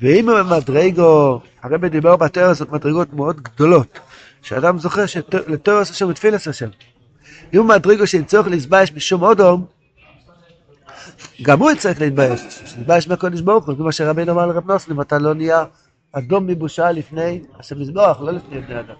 ואם 0.00 0.28
הם 0.28 0.50
מדרגו, 0.50 1.40
הרבי 1.62 1.88
דיבר 1.88 2.16
בתרס 2.16 2.58
זאת 2.58 2.72
מדרגות 2.72 3.12
מאוד 3.12 3.40
גדולות, 3.40 3.98
שאדם 4.42 4.78
זוכר 4.78 5.06
שלתורס 5.06 5.90
השם 5.90 6.08
ותפילס 6.08 6.48
השם. 6.48 6.68
אם 7.54 7.68
מדרגו 7.68 8.06
שאין 8.06 8.24
צורך 8.24 8.46
להתבייש 8.46 8.92
משום 8.92 9.22
אודום, 9.22 9.64
גם 11.42 11.58
הוא 11.58 11.74
צריך 11.78 12.00
להתבייש, 12.00 12.40
להתבייש 12.76 13.08
מהקודש 13.08 13.40
ברוך 13.40 13.66
הוא, 13.66 13.76
כמו 13.76 13.92
שרבינו 13.92 14.32
אמר 14.32 14.46
לרב 14.46 14.70
נוסן, 14.70 14.92
אם 14.92 15.00
אתה 15.00 15.18
לא 15.18 15.34
נהיה 15.34 15.64
אדום 16.12 16.46
מבושה 16.46 16.92
לפני 16.92 17.40
השם 17.58 17.80
מזבוח, 17.80 18.20
לא 18.20 18.32
לפני 18.32 18.60
בני 18.60 18.80
אדם. 18.80 18.94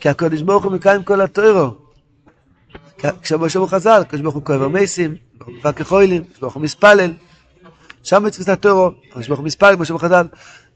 כי 0.00 0.08
הקדוש 0.08 0.42
ברוך 0.42 0.64
הוא 0.64 0.72
מקיים 0.72 1.02
כל 1.02 1.20
התוירו. 1.20 1.70
כשמשה 3.22 3.58
הוא 3.58 3.68
חז"ל, 3.68 4.00
הקדוש 4.00 4.20
ברוך 4.20 4.34
הוא 4.34 4.44
כואב 4.44 4.62
המסים, 4.62 5.16
וכחוילים, 5.64 6.22
הקדוש 6.22 6.40
ברוך 6.40 6.54
הוא 6.54 6.62
מספלל. 6.62 7.12
שם 8.02 8.22
בתפיסת 8.26 8.48
התוירו, 8.48 8.90
הקדוש 9.10 9.28
ברוך 9.28 9.40
הוא 9.40 9.46
מספלל, 9.46 9.76
כמו 9.76 9.98
חז"ל, 9.98 10.26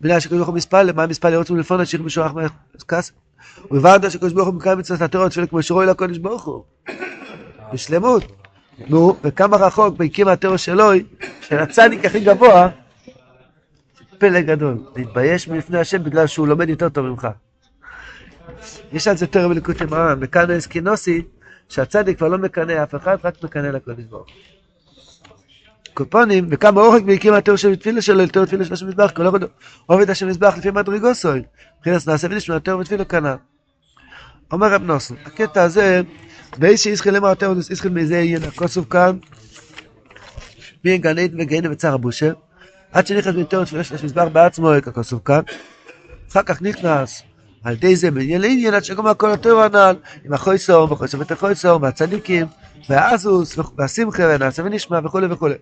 בגלל 0.01 0.21
שהקדוש 0.21 0.37
ברוך 0.39 0.49
הוא 0.49 0.57
מספלל, 0.57 0.93
מה 0.93 1.07
מספלל? 1.07 1.37
רוצים 1.37 1.57
לפעול 1.57 1.81
להשאיר 1.81 2.03
משוח 2.03 2.33
מהכס. 2.33 3.13
ובבנת 3.71 4.11
שהקדוש 4.11 4.33
ברוך 4.33 4.49
הוא 4.49 4.55
מקיים 4.55 4.79
בתפיסת 4.79 5.01
התוירו, 5.01 5.29
תפילה 5.29 5.47
כמו 5.47 5.63
שרוי 5.63 5.87
לקדוש 5.87 6.19
ברוך 6.19 6.45
הוא. 6.45 6.65
בשלמות. 7.73 8.25
נו, 8.89 9.17
וכמה 9.25 9.57
רחוק 9.57 9.97
בהקים 9.97 10.29
התיאור 10.29 10.57
שלו, 10.57 10.91
של 11.41 11.59
הצדיק 11.59 12.05
הכי 12.05 12.21
גבוה, 12.21 12.69
פלא 14.19 14.41
גדול. 14.41 14.79
להתבייש 14.97 15.49
מלפני 15.49 15.79
השם 15.79 16.05
בגלל 16.05 16.27
שהוא 16.27 16.49
לומד 16.49 16.69
יותר 16.69 16.89
טוב 16.89 17.07
ממך. 17.07 17.29
יש 18.93 19.09
על 19.09 19.17
זה 19.17 19.27
תיאור 19.27 19.49
בליקוטי 19.49 19.85
מרן, 19.85 20.21
מקנא 20.21 20.59
אסקינוסי, 20.59 21.23
שהצדיק 21.69 22.19
כבר 22.19 22.29
לא 22.29 22.39
מקנא 22.39 22.83
אף 22.83 22.95
אחד, 22.95 23.17
רק 23.25 23.45
מקנא 23.45 23.67
לקודש 23.67 24.05
ברוך. 24.05 24.27
קופונים, 25.95 26.49
וכמה 26.51 26.81
אורך 26.81 27.03
בהקים 27.03 27.33
התיאור 27.33 27.57
של 27.57 27.77
תפילה 27.77 28.03
שלו, 28.03 28.23
לתיאור 28.23 28.47
תפילה 28.47 28.65
של 28.65 28.73
השם 28.73 28.89
מזבח, 28.89 29.11
כל 29.11 29.27
עובד 29.87 30.11
השם 30.11 30.29
מזבח 30.29 30.55
לפי 30.59 30.71
מדרגוסוי. 30.71 31.43
מבחינת 31.79 32.07
נעשה 32.07 32.29
ונשמע 32.31 32.59
תיאור 32.59 32.81
ותפילה 32.81 33.05
כנ"ל. 33.05 33.35
אומר 34.53 34.73
רב 34.73 34.83
נוסן, 34.83 35.15
הקטע 35.25 35.63
הזה 35.63 36.03
ואיש 36.59 36.87
ישחיל 36.87 37.17
למר 37.17 37.35
תאודוס 37.35 37.71
ישחיל 37.71 37.93
מזה 37.93 38.17
יהיה 38.17 38.39
נקוסוב 38.39 38.87
כאן 38.91 39.19
מי 40.85 40.99
גן 40.99 41.19
עדן 41.19 41.41
וגהנם 41.41 41.73
וצער 41.73 41.95
הבושר 41.95 42.33
עד 42.97 43.07
שנכנס 43.07 43.35
בתור 43.35 43.65
תפילה 43.65 43.85
של 43.85 43.97
המזבח 44.03 44.25
בעצמו 44.33 44.71
ככוסוב 44.83 45.21
כאן 45.25 45.41
אחר 46.31 46.43
כך 46.43 46.63
נכנס 46.63 47.23
על 47.65 47.73
ידי 47.73 47.97
זה 47.97 48.11
מעניין 48.11 48.41
לעניין 48.41 48.75
עד 48.75 48.85
שגמר 48.85 49.15
כל 49.15 49.33
התור 49.33 49.63
הנ"ל 49.63 49.97
עם 50.25 50.33
החוי 50.33 50.59
סור 50.59 50.93
וחוי 50.93 51.09
סור 51.09 51.21
ותחוי 51.21 51.55
סור 51.55 51.83
והצדיקים 51.83 52.47
והאזוס 52.89 53.59
והשמחה 53.79 54.23
ונעשה 54.35 54.63
ונשמע 54.63 55.01
וכולי 55.05 55.27
וכולי 55.31 55.55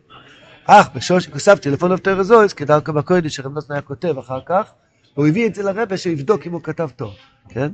אך 0.66 0.88
בשוש 0.94 1.26
כוסף 1.26 1.58
טלפון 1.58 1.92
אבטר 1.92 2.22
זויס 2.22 2.52
כדרכו 2.52 2.92
בקודש 2.92 3.36
שרב 3.36 3.52
היה 3.70 3.80
כותב 3.80 4.18
אחר 4.18 4.40
כך 4.46 4.72
והוא 5.16 5.26
הביא 5.26 5.46
את 5.46 5.54
זה 5.54 5.62
לרבה 5.62 5.96
שיבדוק 5.96 6.46
אם 6.46 6.52
הוא 6.52 6.62
כתב 6.62 6.88
טוב, 6.96 7.14
כן? 7.48 7.70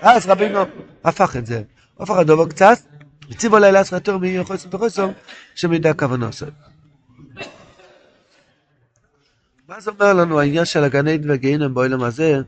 אז 0.00 0.26
רבינו 0.26 0.58
הפך 1.04 1.36
את 1.36 1.46
זה. 1.46 1.62
הפך 2.00 2.16
הדובו 2.16 2.48
קצת, 2.48 2.78
הציבו 3.30 3.58
לילה 3.58 3.80
עשרה 3.80 3.96
יותר 3.96 4.18
מיוחסם 4.18 4.68
וחוסם, 4.72 5.08
שמידע 5.54 5.92
כוונו 5.94 6.26
עושה. 6.26 6.46
מה 9.68 9.80
זה 9.80 9.90
אומר 9.90 10.12
לנו 10.14 10.40
העניין 10.40 10.64
של 10.64 10.84
הגן 10.84 11.08
עדן 11.08 11.30
והגיהינום 11.30 11.74
בעולם 11.74 12.02
הזה, 12.02 12.40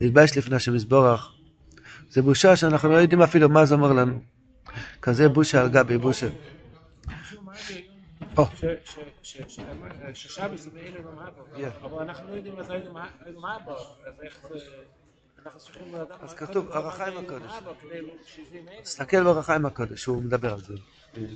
להתבייש 0.00 0.38
לפני 0.38 0.56
השם 0.56 0.74
יזבורך. 0.74 1.32
זה 2.10 2.22
בושה 2.22 2.56
שאנחנו 2.56 2.88
לא 2.88 2.96
יודעים 2.96 3.22
אפילו 3.22 3.48
מה 3.48 3.66
זה 3.66 3.74
אומר 3.74 3.92
לנו. 3.92 4.20
כזה 5.02 5.28
בושה 5.28 5.62
על 5.62 5.68
גבי 5.68 5.98
בושה. 5.98 6.28
זה 8.60 8.74
אבל 11.82 12.02
אנחנו 12.02 12.30
לא 12.30 12.34
יודעים 12.34 12.58
אז 12.58 12.70
איך 14.22 14.38
זה... 16.28 16.36
כתוב, 16.36 16.72
הרחיים 16.72 17.18
הקודש. 17.18 17.52
תסתכל 18.82 19.24
ברחיים 19.24 19.66
הקודש, 19.66 20.04
הוא 20.04 20.22
מדבר 20.22 20.52
על 20.52 20.60
זה. 20.60 20.74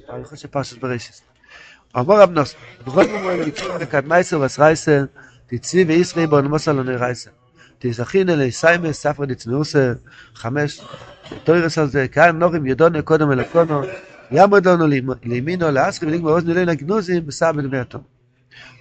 אני 0.08 0.24
חושב 0.24 0.36
שפרשת 0.36 0.78
בראשית. 0.78 1.33
אמר 1.96 2.20
רב 2.20 2.30
נוס, 2.30 2.54
בכל 2.86 3.06
מומר 3.06 3.46
לקשור 3.46 3.76
לקדמייסר 3.78 4.40
וסרייסר, 4.40 5.04
תצבי 5.46 5.84
וישרי 5.84 6.26
בו 6.26 6.40
נמוס 6.40 6.68
על 6.68 6.78
עוני 6.78 6.96
רייסר. 6.96 7.30
תזכין 7.78 8.30
אלי 8.30 8.50
סיימס, 8.50 9.00
ספר 9.00 9.24
דצניוסר, 9.24 9.92
חמש, 10.34 10.80
תוירס 11.44 11.78
על 11.78 11.88
זה, 11.88 12.08
כאן 12.08 12.38
נורים 12.38 12.66
ידונו 12.66 13.02
קודם 13.02 13.32
אל 13.32 13.40
הקונו, 13.40 13.82
יעמוד 14.30 14.68
לנו 14.68 14.86
לימינו, 15.24 15.70
לאסרי 15.70 16.08
ולגמר 16.08 16.30
אוזני 16.30 16.54
לילה 16.54 16.74
גנוזים, 16.74 17.26
בסע 17.26 17.52
בנבי 17.52 17.78
התום. 17.78 18.02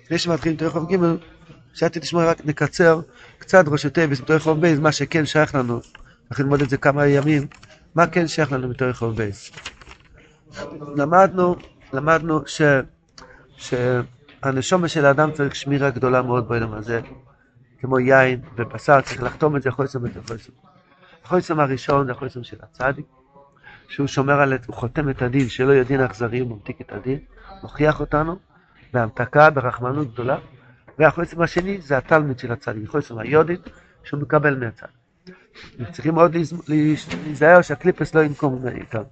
לפני 0.05 0.17
שמתחילים 0.17 0.57
תורך 0.57 0.73
חוב 0.73 0.93
ג' 0.93 0.97
חשבתי 1.75 1.99
לשמוע 1.99 2.25
רק 2.25 2.45
נקצר 2.45 3.01
קצת 3.37 3.65
ראשי 3.67 3.89
טייבס 3.89 4.21
מתוך 4.21 4.35
רחוב 4.35 4.61
בייס, 4.61 4.79
מה 4.79 4.91
שכן 4.91 5.25
שייך 5.25 5.55
לנו, 5.55 5.79
אנחנו 6.31 6.43
נלמוד 6.43 6.61
את 6.61 6.69
זה 6.69 6.77
כמה 6.77 7.07
ימים, 7.07 7.47
מה 7.95 8.07
כן 8.07 8.27
שייך 8.27 8.51
לנו 8.51 8.69
מתוך 8.69 8.87
רחוב 8.87 9.15
בייס. 9.15 9.51
למדנו, 10.95 11.55
למדנו 11.93 12.41
ש, 12.45 12.61
שהנשומה 13.57 14.87
של 14.87 15.05
האדם 15.05 15.31
צריך 15.31 15.55
שמירה 15.55 15.89
גדולה 15.89 16.21
מאוד 16.21 16.47
בעולם 16.47 16.73
הזה, 16.73 17.01
כמו 17.79 17.99
יין 17.99 18.41
ובשר, 18.55 19.01
צריך 19.01 19.23
לחתום 19.23 19.55
את 19.55 19.61
זה 19.61 19.71
חויסם 19.71 20.03
ואת 20.03 20.17
החויסם. 20.17 20.51
החויסם 21.23 21.59
הראשון 21.59 22.05
זה 22.05 22.11
החויסם 22.11 22.43
של 22.43 22.57
הצדיק, 22.61 23.05
שהוא 23.87 24.07
שומר 24.07 24.41
על, 24.41 24.53
הוא 24.67 24.75
חותם 24.75 25.09
את 25.09 25.21
הדין, 25.21 25.49
שלא 25.49 25.71
יהיה 25.71 25.83
דין 25.83 26.01
אכזרי, 26.01 26.39
הוא 26.39 26.49
ממתיק 26.49 26.81
את 26.81 26.91
הדין, 26.91 27.19
מוכיח 27.63 27.99
אותנו 27.99 28.35
בהמתקה, 28.93 29.49
ברחמנות 29.49 30.13
גדולה. 30.13 30.37
והחוסם 30.99 31.41
השני 31.41 31.81
זה 31.81 31.97
התלמיד 31.97 32.39
של 32.39 32.51
הצדיק, 32.51 32.89
חוסם 32.89 33.17
היודית 33.17 33.61
שהוא 34.03 34.19
מקבל 34.19 34.55
מהצד. 34.55 34.87
צריכים 35.91 36.13
מאוד 36.13 36.35
להיזהר 36.67 37.61
שהקליפס 37.61 38.15
לא 38.15 38.23
ינקום 38.23 38.67
איתם. 38.67 39.03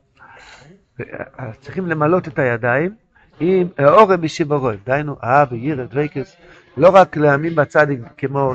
צריכים 1.62 1.88
למלות 1.88 2.27
את 2.27 2.39
הידיים 2.39 2.95
עם 3.41 3.67
אורם 3.79 4.24
משיבורוי, 4.24 4.77
דהיינו 4.86 5.15
אהב 5.24 5.51
וירא 5.51 5.83
דבקס, 5.83 6.36
לא 6.77 6.89
רק 6.93 7.17
להאמין 7.17 7.55
בצדיק 7.55 8.00
כמו 8.17 8.53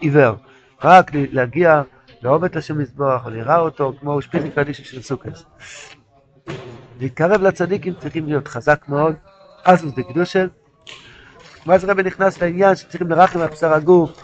עיוור, 0.00 0.34
רק 0.84 1.10
להגיע 1.14 1.82
לאהוב 2.22 2.44
את 2.44 2.56
השם 2.56 2.78
מזבוח, 2.78 3.26
ולראה 3.26 3.58
אותו 3.58 3.92
כמו 4.00 4.22
שפיזי 4.22 4.50
קדישי 4.50 4.84
של 4.84 5.02
סוכס. 5.02 5.44
להתקרב 7.00 7.42
לצדיקים 7.42 7.94
צריכים 7.94 8.26
להיות. 8.26 8.48
חזק 8.48 8.84
מאוד, 8.88 9.14
אז 9.64 9.80
זה 9.96 10.02
קדושה, 10.02 10.44
ואז 11.66 11.84
רבי 11.84 12.02
נכנס 12.02 12.42
לעניין 12.42 12.76
שצריכים 12.76 13.10
לרחם 13.10 13.40
על 13.40 13.48
בשר 13.48 13.72
הגוף, 13.72 14.22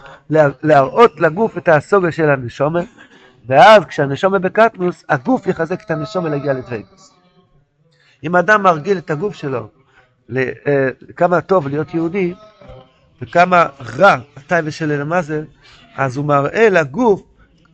להראות 0.63 1.19
לגוף 1.19 1.57
את 1.57 1.69
הסוגה 1.69 2.11
של 2.11 2.29
הנשומה, 2.29 2.81
ואז 3.47 3.85
כשהנשומה 3.85 4.39
בקטנוס, 4.39 5.03
הגוף 5.09 5.47
יחזק 5.47 5.81
את 5.85 5.91
הנשומה 5.91 6.29
להגיע 6.29 6.53
לדבקוס. 6.53 7.12
אם 8.23 8.35
אדם 8.35 8.63
מרגיל 8.63 8.97
את 8.97 9.11
הגוף 9.11 9.35
שלו 9.35 9.67
לכמה 10.29 11.41
טוב 11.41 11.67
להיות 11.67 11.93
יהודי, 11.93 12.33
וכמה 13.21 13.67
רע 13.97 14.17
מה 15.05 15.21
זה, 15.21 15.43
אז 15.95 16.17
הוא 16.17 16.25
מראה 16.25 16.69
לגוף, 16.69 17.21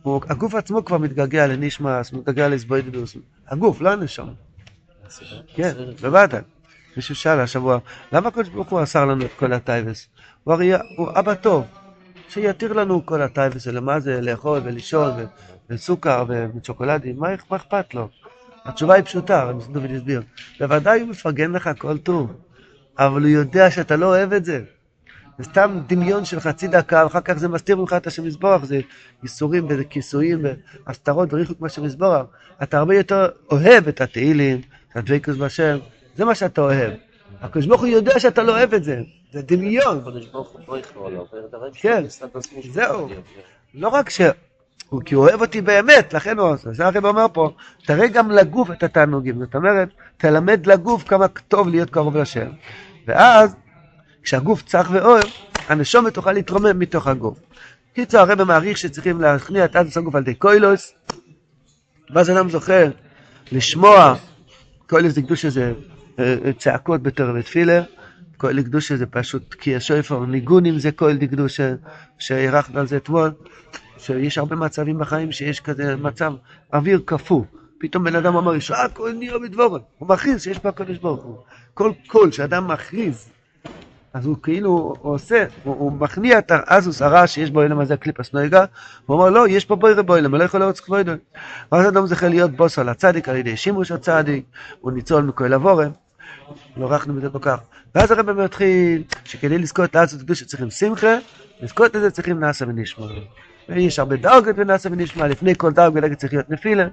הוא, 0.02 0.20
הגוף 0.28 0.54
עצמו 0.54 0.84
כבר 0.84 0.98
מתגעגע 0.98 1.46
לנשמאס, 1.46 2.12
מתגעגע 2.12 2.48
לסבוידדוס, 2.48 3.16
הגוף, 3.48 3.80
לא 3.80 3.90
הנשום. 3.90 4.34
כן, 5.54 5.72
בוודאי. 6.00 6.40
מישהו 6.96 7.14
שאל 7.14 7.40
השבוע, 7.40 7.78
למה 8.12 8.28
הקדוש 8.28 8.48
ברוך 8.48 8.68
הוא 8.68 8.82
אסר 8.82 9.04
לנו 9.04 9.24
את 9.24 9.30
כל 9.38 9.52
הטייבס? 9.52 10.08
הוא 10.44 10.54
הרי 10.54 10.72
הוא 10.96 11.08
אבא 11.14 11.34
טוב, 11.34 11.64
שיתיר 12.28 12.72
לנו 12.72 13.06
כל 13.06 13.22
הטייבס 13.22 13.66
האלה, 13.66 13.80
מה 13.80 14.00
זה 14.00 14.20
לאכול 14.20 14.60
ולישון 14.64 15.12
וסוכר 15.70 16.24
ושוקולדים, 16.62 17.18
מה 17.18 17.34
אכפת 17.34 17.94
לו? 17.94 18.08
התשובה 18.64 18.94
היא 18.94 19.04
פשוטה, 19.04 19.44
רבי 19.44 19.64
דוד 19.72 19.90
הסביר. 19.96 20.22
בוודאי 20.60 21.00
הוא 21.00 21.08
מפרגן 21.08 21.52
לך 21.52 21.70
כל 21.78 21.98
טוב, 21.98 22.32
אבל 22.98 23.22
הוא 23.22 23.30
יודע 23.30 23.70
שאתה 23.70 23.96
לא 23.96 24.06
אוהב 24.06 24.32
את 24.32 24.44
זה. 24.44 24.62
זה 25.38 25.44
סתם 25.44 25.80
דמיון 25.86 26.24
של 26.24 26.40
חצי 26.40 26.68
דקה, 26.68 27.02
ואחר 27.04 27.20
כך 27.20 27.34
זה 27.34 27.48
מסתיר 27.48 27.76
ממך 27.76 27.92
את 27.92 28.06
השם 28.06 28.26
יזבורך, 28.26 28.64
זה 28.64 28.80
ייסורים 29.22 29.66
וזה 29.68 29.84
כיסויים 29.84 30.44
והסתרות 30.86 31.32
וריחוק 31.32 31.60
מהשם 31.60 31.84
יזבורך. 31.84 32.26
אתה 32.62 32.78
הרבה 32.78 32.94
יותר 32.94 33.28
אוהב 33.50 33.88
את 33.88 34.00
התהילים, 34.00 34.60
את 34.92 34.96
הדבקוס 34.96 35.36
בהשם, 35.36 35.78
זה 36.16 36.24
מה 36.24 36.34
שאתה 36.34 36.60
אוהב. 36.60 36.92
הקדוש 37.40 37.66
ברוך 37.66 37.80
הוא 37.80 37.88
יודע 37.88 38.20
שאתה 38.20 38.42
לא 38.42 38.52
אוהב 38.52 38.74
את 38.74 38.84
זה, 38.84 39.00
זה 39.32 39.42
דמיון. 39.42 39.98
הקדוש 39.98 40.26
ברוך 40.26 40.50
הוא 40.50 40.60
לא 40.68 40.78
יכלול 40.78 41.06
עליו, 41.06 41.24
כן, 41.74 42.04
זהו. 42.72 43.08
לא 43.74 43.88
רק 43.88 44.10
ש... 44.10 44.20
כי 45.04 45.14
הוא 45.14 45.24
אוהב 45.24 45.40
אותי 45.40 45.60
באמת, 45.60 46.14
לכן 46.14 46.38
הוא 46.38 46.48
עושה. 46.48 46.72
זה 46.72 46.86
הרב 46.86 47.04
אומר 47.04 47.26
פה, 47.32 47.50
תראה 47.86 48.08
גם 48.08 48.30
לגוף 48.30 48.70
את 48.70 48.82
התענוגים. 48.82 49.38
זאת 49.38 49.54
אומרת, 49.54 49.88
תלמד 50.16 50.66
לגוף 50.66 51.08
כמה 51.08 51.28
טוב 51.28 51.68
להיות 51.68 51.90
קרוב 51.90 52.16
לשם. 52.16 52.46
ואז, 53.06 53.56
כשהגוף 54.22 54.62
צח 54.62 54.88
ואוהב, 54.92 55.24
הנשומת 55.68 56.14
תוכל 56.14 56.32
להתרומם 56.32 56.78
מתוך 56.78 57.06
הגוף. 57.06 57.38
קיצור, 57.94 58.20
הרב 58.20 58.44
מעריך 58.44 58.78
שצריכים 58.78 59.20
להכניע 59.20 59.64
את 59.64 59.76
אדוס 59.76 59.96
הגוף 59.96 60.14
על 60.14 60.22
ידי 60.22 60.34
קוילוס, 60.34 60.92
ואז 62.14 62.30
אדם 62.30 62.48
זוכר 62.48 62.90
לשמוע, 63.52 64.14
קוילוס 64.88 65.12
זה 65.12 65.22
קדוש 65.22 65.44
הזה 65.44 65.72
צעקות 66.58 67.02
בתור 67.02 67.26
ותפילה, 67.34 67.82
כהל 68.38 68.56
לקדושה 68.56 68.96
זה 68.96 69.06
פשוט 69.06 69.54
כי 69.54 69.76
השויפר, 69.76 70.26
ניגונים 70.26 70.78
זה 70.78 70.92
כהל 70.92 71.16
דקדושה, 71.16 71.74
שהארכנו 72.18 72.80
על 72.80 72.86
זה 72.86 72.96
אתמול, 72.96 73.30
שיש 74.00 74.38
הרבה 74.38 74.56
מצבים 74.56 74.98
בחיים 74.98 75.32
שיש 75.32 75.60
כזה 75.60 75.96
מצב 75.96 76.32
אוויר 76.72 77.02
קפוא. 77.04 77.44
פתאום 77.78 78.04
בן 78.04 78.16
אדם 78.16 78.36
אמר, 78.36 78.54
ישועה 78.54 78.88
כהל 78.88 79.12
נראה 79.12 79.38
בדבורם. 79.38 79.80
הוא 79.98 80.08
מכריז 80.08 80.42
שיש 80.42 80.58
פה 80.58 80.68
הקדוש 80.68 80.98
ברוך 80.98 81.22
הוא. 81.22 81.36
כל 81.74 81.92
קול 82.06 82.32
שאדם 82.32 82.68
מכריז 82.68 83.28
אז 84.12 84.26
הוא 84.26 84.36
כאילו 84.42 84.70
הוא 85.00 85.14
עושה, 85.14 85.44
הוא, 85.64 85.74
הוא 85.74 85.92
מכניע 85.92 86.38
את 86.38 86.50
האזוס 86.54 87.02
הרע 87.02 87.26
שיש 87.26 87.50
בו 87.50 87.62
אילם 87.62 87.80
הזה 87.80 87.96
קליפס 87.96 88.32
נויגה, 88.32 88.64
הוא 89.06 89.16
אומר 89.16 89.30
לא, 89.30 89.48
יש 89.48 89.64
פה 89.64 89.76
בוירה 89.76 90.02
באילם, 90.02 90.34
לא 90.34 90.44
יכול 90.44 90.60
להיות 90.60 90.80
כבודו. 90.80 91.12
ואז 91.72 91.88
אדם 91.88 92.06
זוכה 92.06 92.28
להיות 92.28 92.50
בוס 92.50 92.78
על 92.78 92.88
הצדיק 92.88 93.28
על 93.28 93.36
ידי 93.36 93.56
שימוש 93.56 93.92
הצדיק, 93.92 94.44
הוא 94.80 94.92
ניצול 94.92 95.22
מכל 95.22 95.54
אבורם, 95.54 95.90
לא 96.76 96.86
ערכנו 96.86 97.14
בזה 97.14 97.28
כל. 97.30 97.50
ואז 97.94 98.10
הרב 98.10 98.30
מתחיל 98.32 99.02
שכדי 99.24 99.58
לזכות 99.58 99.94
לאזוס 99.94 100.22
קדושה 100.22 100.44
צריכים 100.44 100.70
שמחה, 100.70 101.16
לזכות 101.60 101.96
לזה 101.96 102.10
צריכים 102.10 102.40
נאסה 102.40 102.64
ונשמע. 102.68 103.06
ויש 103.70 103.98
הרבה 103.98 104.16
דרגות 104.16 104.56
בנאסה 104.56 104.88
ונשמע, 104.92 105.28
לפני 105.28 105.54
כל 105.56 105.72
דרגה 105.72 106.14
צריך 106.14 106.32
להיות 106.32 106.50
נפילה. 106.50 106.88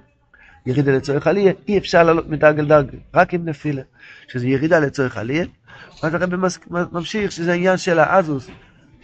ירידה 0.65 0.91
לצורך 0.91 1.27
עלייה, 1.27 1.53
אי 1.67 1.77
אפשר 1.77 2.03
לעלות 2.03 2.29
מדרגה 2.29 2.61
לדרגה, 2.61 2.97
רק 3.13 3.33
עם 3.33 3.49
נפילה, 3.49 3.81
שזה 4.27 4.47
ירידה 4.47 4.79
לצורך 4.79 5.17
עלייה. 5.17 5.45
ואז 6.03 6.13
הרב 6.13 6.29
ממשיך 6.91 7.31
שזה 7.31 7.51
העניין 7.51 7.77
של 7.77 7.99
האזוס. 7.99 8.47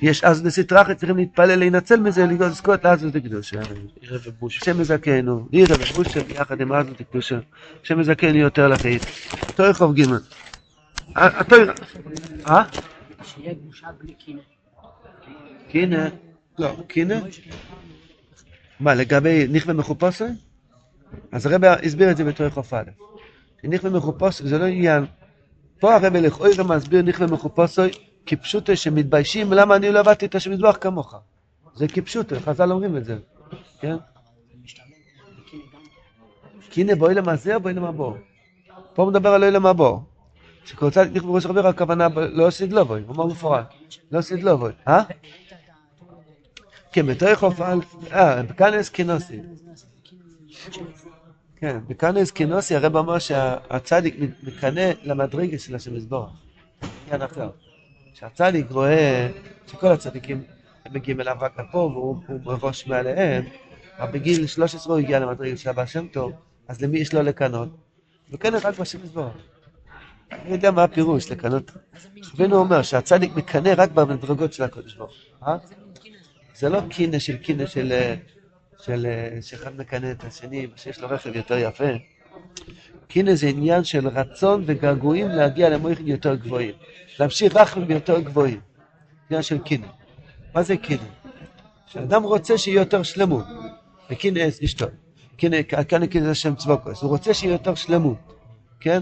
יש 0.02 0.24
אז 0.24 0.46
לסטרחת, 0.46 0.98
צריכים 0.98 1.18
להתפלל, 1.18 1.56
להינצל 1.56 2.00
מזה, 2.00 2.26
לזכות 2.26 2.86
לאזוס 2.86 3.16
לקדושה. 3.16 3.62
השם 4.46 4.80
מזכנו, 4.80 5.48
עירה 5.52 5.76
ובושה 5.80 6.24
ביחד 6.24 6.62
עם 6.62 6.74
אזוס 6.74 6.94
לקדושה. 7.00 7.40
השם 7.84 8.00
מזכנו 8.00 8.38
יותר 8.38 8.68
לחיים. 8.68 9.00
תורך 9.56 9.78
חוב 9.78 9.96
ג' 9.96 10.04
התויר... 11.16 11.74
אה? 12.48 12.64
שיהיה 13.24 13.54
בושה 13.62 13.88
בלי 14.02 14.14
קינא. 14.14 14.42
קינא? 15.70 16.08
לא, 16.60 16.76
קינא? 16.88 17.16
מה, 18.80 18.94
לגבי 18.94 19.48
נכווה 19.50 19.74
מחופוסי? 19.74 20.24
אז 21.32 21.46
הרב 21.46 21.64
הסביר 21.64 22.12
את 22.12 22.18
זה 22.18 22.24
בתור 22.24 22.50
חוף 22.50 22.74
א'. 22.74 22.84
נכווה 23.64 23.92
מחופוסי 23.92 24.48
זה 24.48 24.58
לא 24.58 24.66
עניין. 24.66 25.06
פה 25.80 25.96
הרב 25.96 26.16
לכאורה 26.16 26.64
מסביר 26.64 27.02
נכווה 27.02 27.28
מחופוסי 27.28 27.82
כפשוטו 28.26 28.78
שמתביישים 28.78 29.54
למה 29.54 29.76
אני 29.76 29.92
לא 29.92 30.00
עבדתי 30.00 30.26
את 30.26 30.36
השם 30.36 30.52
מזבח 30.52 30.78
כמוך. 30.82 31.16
זה 31.76 31.88
כפשוטו, 31.88 32.36
חז"ל 32.40 32.72
אומרים 32.72 32.98
את 32.98 33.06
זה, 33.06 33.18
כן? 33.80 33.96
קינא 36.70 36.96
באוילם 36.96 37.30
הזה 37.30 37.56
או 37.56 37.60
באוילם 37.60 37.84
הבור? 37.84 38.18
פה 38.94 39.06
מדבר 39.06 39.30
על 39.30 39.44
אוילם 39.44 39.66
הבור. 39.66 40.04
צדיק 40.92 41.16
נכווה 41.16 41.32
בראש 41.32 41.46
רבי 41.46 41.60
הכוונה 41.60 42.08
לא 42.16 42.50
סדלובוי, 42.50 43.02
הוא 43.02 43.10
אומר 43.10 43.26
מפורט. 43.26 43.74
לא 44.12 44.22
סדלובוי. 44.22 44.72
אה? 44.88 45.04
כן, 46.94 47.08
בתור 47.08 47.36
חוף 47.36 47.62
א', 47.62 47.80
אה, 48.12 48.44
בכנס 48.44 48.90
כינוסי. 48.90 49.40
כן, 51.56 51.78
בכנס 51.88 52.32
כינוסי 52.32 52.76
הרב 52.76 52.98
אמר 52.98 53.20
שהצדיק 53.20 54.16
מקנא 54.44 54.92
למדרגה 55.04 55.60
של 55.60 55.76
השם 55.76 55.96
יזבורך. 55.96 56.30
עניין 57.06 57.22
אחר. 57.22 57.50
שהצדיק 58.14 58.72
רואה 58.72 59.30
שכל 59.68 59.88
הצדיקים 59.88 60.44
מגיעים 60.92 61.22
אליו 61.22 61.38
רק 61.40 61.60
לפה 61.60 61.78
והוא 61.78 62.24
הוא 62.28 62.40
בראש 62.40 62.88
מעליהם, 62.88 63.44
אבל 64.00 64.12
בגיל 64.12 64.48
13 64.48 64.94
הוא 64.94 65.00
הגיע 65.04 65.20
למדרגה 65.20 65.58
של 65.58 65.70
הבא 65.70 65.86
שם 65.86 66.08
טוב, 66.08 66.32
אז 66.68 66.82
למי 66.82 67.00
יש 67.00 67.14
לו 67.14 67.22
לקנות? 67.22 67.70
מקנא 68.30 68.58
רק 68.64 68.80
בשם 68.80 69.04
יזבורך. 69.04 69.34
אני 70.32 70.52
יודע 70.52 70.72
מה 70.72 70.84
הפירוש 70.84 71.32
לקנות. 71.32 71.72
רבינו 72.34 72.56
אומר 72.58 72.82
שהצדיק 72.82 73.36
מקנא 73.36 73.74
רק 73.78 73.92
במדרגות 73.92 74.54
של 74.54 74.64
הקודש 74.64 74.96
ברוך 74.96 75.12
הוא. 75.42 75.54
זה 76.56 76.70
לא 76.70 76.80
קינא 76.90 77.20
של 77.20 77.38
קינא 77.38 77.66
של... 77.66 77.92
אה, 77.92 78.16
של 78.86 79.06
אה, 79.06 79.42
שאחד 79.42 79.78
מקנא 79.78 80.12
את 80.12 80.24
השני, 80.24 80.68
שיש 80.76 81.00
לו 81.00 81.10
רכב 81.10 81.36
יותר 81.36 81.58
יפה. 81.58 81.90
קינא 83.08 83.36
זה 83.36 83.48
עניין 83.48 83.84
של 83.84 84.08
רצון 84.08 84.64
וגעגועים 84.66 85.28
להגיע 85.28 85.70
למויכים 85.70 86.08
יותר 86.08 86.36
גבוהים. 86.36 86.74
להמשיך 87.20 87.56
רחמים 87.56 87.92
יותר 87.92 88.20
גבוהים. 88.20 88.60
עניין 89.30 89.44
של 89.44 89.58
קינא. 89.58 89.88
מה 90.56 90.64
זה 90.64 90.78
קינא? 90.78 91.04
שאדם 91.88 92.24
רוצה 92.24 92.58
שיהיה 92.58 92.82
יותר 92.82 93.04
שלמות. 93.04 93.46
וקינא 94.10 94.48
אשתו. 94.64 94.86
קינא, 95.38 95.58
קינא 96.10 96.26
זה 96.26 96.36
שם 96.36 96.56
צבוקוס. 96.56 97.02
הוא 97.02 97.10
רוצה 97.10 97.34
שיהיה 97.34 97.52
יותר 97.52 97.76
שלמות. 97.76 98.18
כן? 98.80 99.02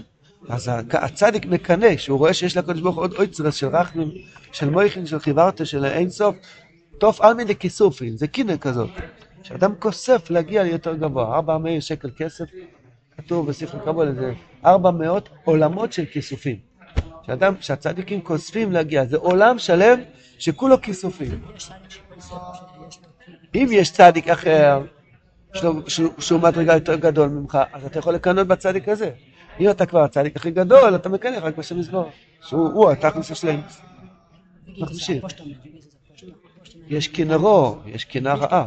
אז 0.49 0.71
הצדיק 0.91 1.45
מקנא, 1.45 1.97
שהוא 1.97 2.17
רואה 2.17 2.33
שיש 2.33 2.57
לקדוש 2.57 2.81
ברוך 2.81 2.95
הוא 2.95 3.03
עוד 3.03 3.13
אויצרס 3.13 3.55
של 3.55 3.67
רחמים, 3.67 4.11
של 4.51 4.69
מויכין, 4.69 5.05
של 5.05 5.19
חיברתו, 5.19 5.65
של 5.65 5.85
אין 5.85 6.09
סוף, 6.09 6.35
תוף 7.01 7.21
עלמין 7.21 7.47
לכיסופין, 7.47 8.17
זה 8.17 8.27
קינא 8.27 8.57
כזאת. 8.61 8.89
שאדם 9.43 9.75
כוסף 9.79 10.29
להגיע 10.29 10.63
ליותר 10.63 10.95
גבוה, 10.95 11.35
400 11.35 11.81
שקל 11.81 12.09
כסף, 12.17 12.45
כתוב 13.17 13.47
בספר 13.47 13.79
קבול, 13.79 14.15
זה 14.15 14.33
400 14.65 15.29
עולמות 15.43 15.93
של 15.93 16.05
כיסופים. 16.05 16.55
שאדם, 17.25 17.53
שהצדיקים 17.59 18.21
כוספים 18.21 18.71
להגיע, 18.71 19.05
זה 19.05 19.17
עולם 19.17 19.59
שלם 19.59 19.99
שכולו 20.39 20.81
כיסופים. 20.81 21.41
אם 23.55 23.67
יש 23.71 23.91
צדיק 23.91 24.27
אחר, 24.27 24.81
שהוא, 25.53 25.81
שהוא, 25.87 26.09
שהוא 26.19 26.41
מדרגה 26.41 26.73
יותר 26.73 26.95
גדול 26.95 27.29
ממך, 27.29 27.57
אז 27.73 27.85
אתה 27.85 27.99
יכול 27.99 28.13
לקנות 28.13 28.47
בצדיק 28.47 28.89
הזה. 28.89 29.11
אם 29.59 29.69
אתה 29.69 29.85
כבר 29.85 30.03
הצדיק 30.03 30.35
הכי 30.35 30.51
גדול, 30.51 30.95
אתה 30.95 31.09
מקנא 31.09 31.37
רק 31.41 31.57
בשם 31.57 31.79
מזמור. 31.79 32.09
שהוא 32.41 32.69
הוא 32.73 32.91
התכלס 32.91 33.31
השלם. 33.31 33.61
נמשיך. 34.67 35.25
יש 36.91 37.07
קנאו, 37.07 37.77
יש 37.85 38.05
קנאה 38.05 38.33
רעה. 38.33 38.65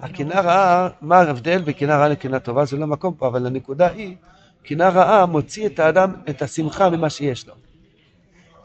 הקנאה 0.00 0.40
רעה, 0.40 0.88
מה 1.00 1.18
ההבדל 1.18 1.62
בין 1.62 1.90
רעה 1.90 2.08
לקנאה 2.08 2.38
טובה? 2.40 2.64
זה 2.64 2.76
לא 2.76 2.86
מקום 2.86 3.14
פה, 3.14 3.26
אבל 3.26 3.46
הנקודה 3.46 3.88
היא, 3.90 4.16
קנאה 4.62 4.88
רעה 4.88 5.26
מוציא 5.26 5.66
את 5.66 5.78
האדם, 5.78 6.12
את 6.30 6.42
השמחה 6.42 6.90
ממה 6.90 7.10
שיש 7.10 7.48
לו. 7.48 7.54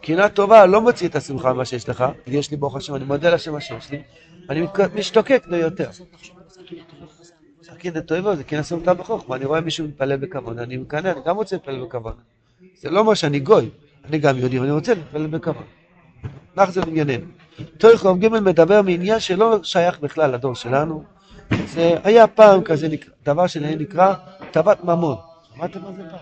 קנאה 0.02 0.30
טובה 0.30 0.66
לא 0.66 0.82
מוציא 0.82 1.08
את 1.08 1.16
השמחה 1.16 1.54
ממה 1.54 1.66
שיש 1.66 1.90
לך, 1.90 2.06
יש 2.28 2.52
לי 2.52 2.58
ברוך 2.58 2.76
השם, 2.76 2.96
אני 2.96 3.04
מודה 3.04 3.30
להשם 3.30 3.54
מה 3.54 3.62
שיש 3.62 3.92
לי, 3.92 4.02
אני 4.50 4.66
משתוקק 4.96 5.44
לו 5.48 5.58
יותר. 5.58 5.90
קנאה 7.80 8.02
טובה 8.02 8.36
זה 8.36 8.44
קנאה 8.44 8.64
סומתה 8.64 8.94
בחוכמה, 8.94 9.36
אני 9.36 9.46
רואה 9.46 9.62
מישהו 9.62 9.88
מתפלל 9.88 10.18
בכבוד, 10.18 10.60
אני 10.60 10.78
מקנא, 10.78 11.08
אני 11.08 11.20
גם 11.26 11.36
רוצה 11.36 11.56
להתפלל 11.56 11.86
בכבוד. 11.86 12.16
זה 12.76 12.90
לא 12.90 13.04
מה 13.04 13.16
שאני 13.16 13.40
גוי, 13.40 13.70
אני 14.06 14.18
גם 14.18 14.38
יהודי, 14.38 14.60
ואני 14.60 14.72
רוצה 14.72 14.94
להתפלל 14.94 15.28
בכבוד. 15.28 15.66
נחזור 16.58 16.84
לענייננו. 16.86 17.43
תורך 17.78 18.02
חוב 18.02 18.26
ג' 18.26 18.28
מדבר 18.28 18.82
מעניין 18.82 19.20
שלא 19.20 19.60
שייך 19.64 20.00
בכלל 20.00 20.32
לדור 20.32 20.56
שלנו. 20.56 21.04
זה 21.66 21.96
היה 22.04 22.28
פעם 22.28 22.64
כזה 22.64 22.88
דבר 23.24 23.48
שנקרא 23.48 24.14
טבת 24.52 24.84
ממון. 24.84 25.18
שמעתם 25.56 25.86
על 25.86 25.96
זה 25.96 26.04
פעם? 26.10 26.20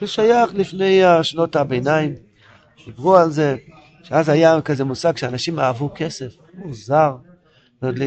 זה 0.00 0.06
שייך 0.06 0.54
לפני 0.54 1.02
שנות 1.22 1.56
הביניים, 1.56 2.14
דיברו 2.86 3.16
על 3.16 3.30
זה, 3.30 3.56
שאז 4.02 4.28
היה 4.28 4.60
כזה 4.60 4.84
מושג 4.84 5.16
שאנשים 5.16 5.58
אהבו 5.58 5.90
כסף, 5.94 6.32
מוזר. 6.54 7.16
עוד, 7.82 7.98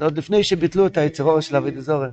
עוד 0.00 0.18
לפני 0.18 0.44
שביטלו 0.44 0.86
את 0.86 0.96
היצרו 0.96 1.42
של 1.42 1.56
אבי 1.56 1.70
דזורר. 1.70 2.10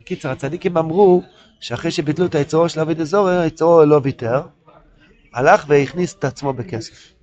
בקיצר, 0.00 0.30
הצדיקים 0.30 0.76
אמרו 0.76 1.22
שאחרי 1.60 1.90
שביטלו 1.90 2.26
את 2.26 2.34
היצרו 2.34 2.68
של 2.68 2.80
אבי 2.80 2.94
דזורר, 2.94 3.40
היצרו 3.40 3.84
לא 3.84 4.00
ויתר, 4.02 4.42
הלך 5.34 5.64
והכניס 5.68 6.14
את 6.14 6.24
עצמו 6.24 6.52
בכסף. 6.52 7.17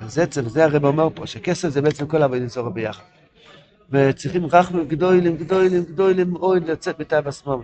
וזה, 0.00 0.24
זה 0.46 0.64
הרב 0.64 0.84
אומר 0.84 1.08
פה, 1.14 1.26
שכסף 1.26 1.68
זה 1.68 1.82
בעצם 1.82 2.06
כל 2.06 2.22
אבי 2.22 2.40
דזורר 2.40 2.68
ביחד. 2.68 3.02
וצריכים 3.90 4.46
רחמים 4.46 4.88
גדולים, 4.88 5.36
גדולים, 5.36 5.84
גדולים 5.84 6.30
מאוד 6.30 6.70
לצאת 6.70 7.00
מתאי 7.00 7.22
בשמאל. 7.22 7.58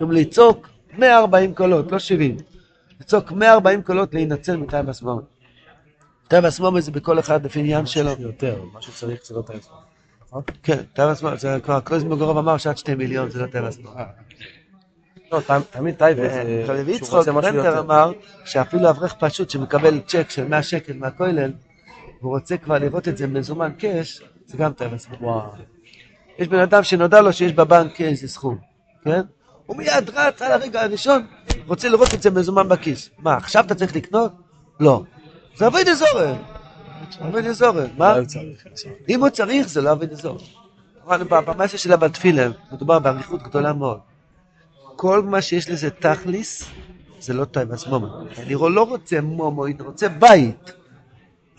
גם 0.00 0.12
לצעוק 0.12 0.68
140 0.98 1.54
קולות, 1.54 1.92
לא 1.92 1.98
70. 1.98 2.36
לצעוק 3.00 3.32
140 3.32 3.82
קולות 3.82 4.14
להינצל 4.14 4.56
מתאי 4.56 4.82
בשמאל. 4.82 5.22
תאי 6.28 6.40
בשמאל 6.40 6.80
זה 6.80 6.90
בכל 6.90 7.18
אחד 7.18 7.44
לפי 7.44 7.60
עניין 7.60 7.86
שלו. 7.86 8.10
יותר, 8.18 8.62
מה 8.72 8.82
שצריך 8.82 9.20
זה 9.24 9.34
לא 9.34 9.40
את 9.40 9.50
העצמם. 9.50 9.76
כן, 10.62 10.82
תאי 10.92 11.10
בשמאל, 11.10 11.36
זה 11.38 11.58
כבר 11.62 11.80
קלוזמוגרוב 11.80 12.38
אמר 12.38 12.56
שעד 12.56 12.78
2 12.78 12.98
מיליון 12.98 13.30
זה 13.30 13.42
לא 13.42 13.46
תאי 13.46 13.60
בשמאל. 13.60 14.04
לא, 15.32 15.40
תמ- 15.46 15.60
תמיד 15.70 15.94
טייבה 15.94 16.28
זה... 16.28 16.64
רבי 16.66 16.94
שהוא 16.94 16.96
יצחוק 16.96 17.28
ברנטר 17.28 17.54
יותר. 17.56 17.78
אמר 17.78 18.12
שאפילו 18.44 18.90
אברך 18.90 19.14
פשוט 19.18 19.50
שמקבל 19.50 20.00
צ'ק 20.06 20.30
של 20.30 20.44
100 20.48 20.62
שקל 20.62 20.92
מהכולל, 20.92 21.52
והוא 22.20 22.34
רוצה 22.36 22.56
כבר 22.56 22.78
לראות 22.78 23.08
את 23.08 23.16
זה 23.16 23.26
מזומן 23.26 23.72
קאש, 23.78 24.22
זה 24.46 24.56
גם. 24.56 24.72
וואו. 25.20 25.40
יש 26.38 26.48
בן 26.48 26.58
אדם 26.58 26.82
שנודע 26.82 27.20
לו 27.20 27.32
שיש 27.32 27.52
בבנק 27.52 28.00
איזה 28.00 28.28
סכום, 28.28 28.58
כן? 29.04 29.20
הוא 29.66 29.76
מיד 29.76 30.10
רץ 30.14 30.42
על 30.42 30.52
הרגע 30.52 30.82
הראשון, 30.82 31.26
רוצה 31.66 31.88
לראות 31.88 32.14
את 32.14 32.22
זה 32.22 32.30
מזומן 32.30 32.68
בכיס. 32.68 33.10
מה, 33.18 33.36
עכשיו 33.36 33.64
אתה 33.64 33.74
צריך 33.74 33.96
לקנות? 33.96 34.32
לא. 34.80 35.02
זה 35.56 35.64
עובד 35.66 35.84
אזורר. 35.88 36.34
עובד 37.20 37.46
אזורר. 37.46 37.86
מה? 37.98 38.18
לא 38.18 38.24
בסדר. 38.24 38.42
אם 39.08 39.20
הוא 39.20 39.28
צריך, 39.28 39.68
זה 39.68 39.80
לא 39.82 39.92
עובד 39.92 40.12
אזור. 40.12 40.38
אמרנו 41.06 41.24
במסה 41.24 41.78
שלה 41.78 41.96
בתפילה, 41.96 42.48
מדובר 42.72 42.98
באריכות 42.98 43.42
גדולה 43.42 43.72
מאוד. 43.72 43.98
כל 45.00 45.22
מה 45.22 45.42
שיש 45.42 45.70
לזה 45.70 45.90
תכליס, 45.90 46.70
זה 47.20 47.32
לא 47.34 47.44
טייבס 47.44 47.86
מומו. 47.86 48.06
אני 48.38 48.54
לא 48.54 48.82
רוצה 48.82 49.20
מומו, 49.20 49.66
אני 49.66 49.74
רוצה 49.80 50.08
בית. 50.08 50.72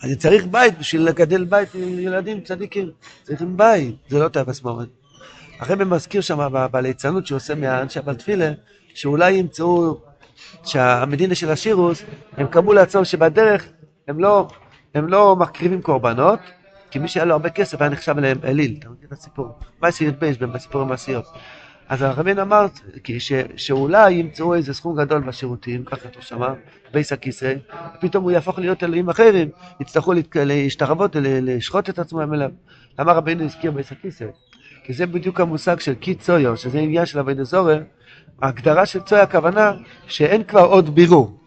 אני 0.02 0.16
צריך 0.16 0.46
בית 0.46 0.78
בשביל 0.78 1.02
לגדל 1.02 1.44
בית 1.44 1.74
ילדים 1.74 2.40
צדיקים. 2.40 2.90
צריכים 3.22 3.56
בית, 3.56 3.94
זה 4.08 4.18
לא 4.18 4.28
טייבס 4.28 4.62
מומו. 4.62 4.80
הרבי 5.58 5.84
מזכיר 5.84 6.20
שם 6.20 6.68
בליצנות 6.72 7.26
שהוא 7.26 7.36
עושה 7.36 7.54
מהאנשי 7.54 8.00
בתפילה, 8.00 8.52
שאולי 8.94 9.32
ימצאו 9.32 10.00
שהמדינה 10.64 11.34
של 11.34 11.50
השירוס, 11.50 12.02
הם 12.36 12.46
קבעו 12.46 12.72
לעצמם 12.72 13.04
שבדרך 13.04 13.68
הם 14.08 14.20
לא, 14.20 14.48
הם 14.94 15.08
לא 15.08 15.36
מקריבים 15.36 15.82
קורבנות, 15.82 16.40
כי 16.90 16.98
מי 16.98 17.08
שהיה 17.08 17.24
לו 17.24 17.32
הרבה 17.32 17.50
כסף 17.50 17.80
היה 17.80 17.90
נחשב 17.90 18.18
אליהם 18.18 18.38
אליל. 18.44 18.76
אתה 18.78 18.88
מכיר 18.88 19.08
את 19.08 19.12
הסיפור? 19.12 19.58
מה 19.80 19.88
בייס 20.18 20.36
בסיפור 20.36 20.82
המעשיות? 20.82 21.24
אז 21.88 22.02
הרבין 22.02 22.38
אמר 22.38 22.66
ש, 23.18 23.32
שאולי 23.56 24.12
ימצאו 24.12 24.54
איזה 24.54 24.74
סכום 24.74 24.96
גדול 24.96 25.20
בשירותים, 25.20 25.84
ככה 25.84 26.08
אתה 26.08 26.22
שמע, 26.22 26.48
בייס 26.92 27.12
הכיסא, 27.12 27.54
פתאום 28.00 28.24
הוא 28.24 28.30
יהפוך 28.30 28.58
להיות 28.58 28.84
אלוהים 28.84 29.08
אחרים, 29.08 29.48
יצטרכו 29.80 30.12
להשתחוות, 30.34 31.16
לשחוט 31.20 31.90
את 31.90 31.98
עצמם 31.98 32.34
אליו. 32.34 32.50
למה 32.98 33.12
רבינו 33.12 33.44
הזכיר 33.44 33.70
בייס 33.70 33.92
הכיסא? 33.92 34.26
כי 34.84 34.92
זה 34.92 35.06
בדיוק 35.06 35.40
המושג 35.40 35.80
של 35.80 35.94
קי 35.94 36.14
צויו, 36.14 36.56
שזה 36.56 36.78
עניין 36.78 37.06
של 37.06 37.18
אבי 37.18 37.34
דזורר. 37.34 37.82
ההגדרה 38.42 38.86
של 38.86 39.00
צויה 39.00 39.22
הכוונה 39.22 39.72
שאין 40.06 40.44
כבר 40.44 40.64
עוד 40.64 40.94
בירור. 40.94 41.38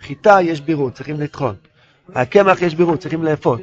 חיטה 0.00 0.38
יש 0.42 0.60
בירור, 0.60 0.90
צריכים 0.90 1.20
לטחון. 1.20 1.54
הקמח 2.14 2.62
יש 2.62 2.74
בירור, 2.74 2.96
צריכים 2.96 3.22
לאפות. 3.22 3.60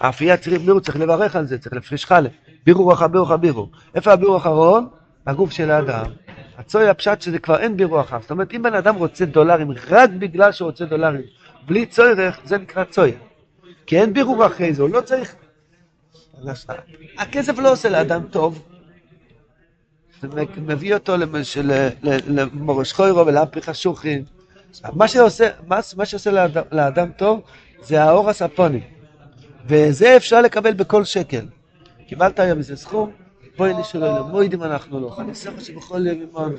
האפייה 0.00 0.36
צריך 0.36 0.62
בירור, 0.62 0.80
צריך 0.80 0.96
לברך 0.96 1.36
על 1.36 1.46
זה, 1.46 1.58
צריך 1.58 1.74
להפריש 1.74 2.06
חלה. 2.06 2.28
בירור 2.66 2.92
אחר 2.92 3.08
בירור 3.08 3.26
אחר 3.26 3.36
בירור. 3.36 3.70
איפה 3.94 4.12
הבירור 4.12 4.34
האחרון? 4.34 4.88
בגוף 5.26 5.50
של 5.50 5.70
האדם. 5.70 6.06
הצויה 6.58 6.90
הפשט 6.90 7.20
שזה 7.20 7.38
כבר 7.38 7.58
אין 7.58 7.76
בירור 7.76 8.00
אחר. 8.00 8.20
זאת 8.20 8.30
אומרת, 8.30 8.54
אם 8.54 8.62
בן 8.62 8.74
אדם 8.74 8.94
רוצה 8.94 9.24
דולרים 9.24 9.70
רק 9.88 10.10
בגלל 10.10 10.52
שהוא 10.52 10.66
רוצה 10.66 10.84
דולרים, 10.84 11.22
בלי 11.66 11.86
צורך, 11.86 12.40
זה 12.44 12.58
נקרא 12.58 12.84
צויה. 12.84 13.18
כי 13.86 14.00
אין 14.00 14.12
בירור 14.12 14.46
אחרי 14.46 14.74
זה, 14.74 14.82
הוא 14.82 14.90
לא 14.90 15.00
צריך... 15.00 15.34
הכסף 17.18 17.58
לא 17.58 17.72
עושה 17.72 17.88
לאדם 17.88 18.22
טוב. 18.30 18.62
זה 20.22 20.28
מביא 20.56 20.94
אותו 20.94 21.16
למורש 22.26 22.92
חוירו 22.92 23.26
ולהפיך 23.26 23.68
השוחין. 23.68 24.24
מה 24.92 25.08
שעושה, 25.08 25.48
מה, 25.66 25.78
מה 25.96 26.06
שעושה 26.06 26.30
לאדם, 26.30 26.62
לאדם 26.72 27.12
טוב 27.12 27.40
זה 27.82 28.02
האור 28.02 28.30
הספוני. 28.30 28.80
וזה 29.66 30.16
אפשר 30.16 30.40
לקבל 30.40 30.72
בכל 30.72 31.04
שקל. 31.04 31.46
קיבלת 32.06 32.38
היום 32.38 32.58
איזה 32.58 32.76
סכום, 32.76 33.10
בואי 33.56 33.74
נשאר 33.74 34.18
לו, 34.18 34.26
מוידים 34.26 34.62
אנחנו 34.62 35.00
לא. 35.00 35.10
חניסך 35.10 35.50
שבכל 35.60 36.06
יום 36.06 36.22
עמנו. 36.36 36.56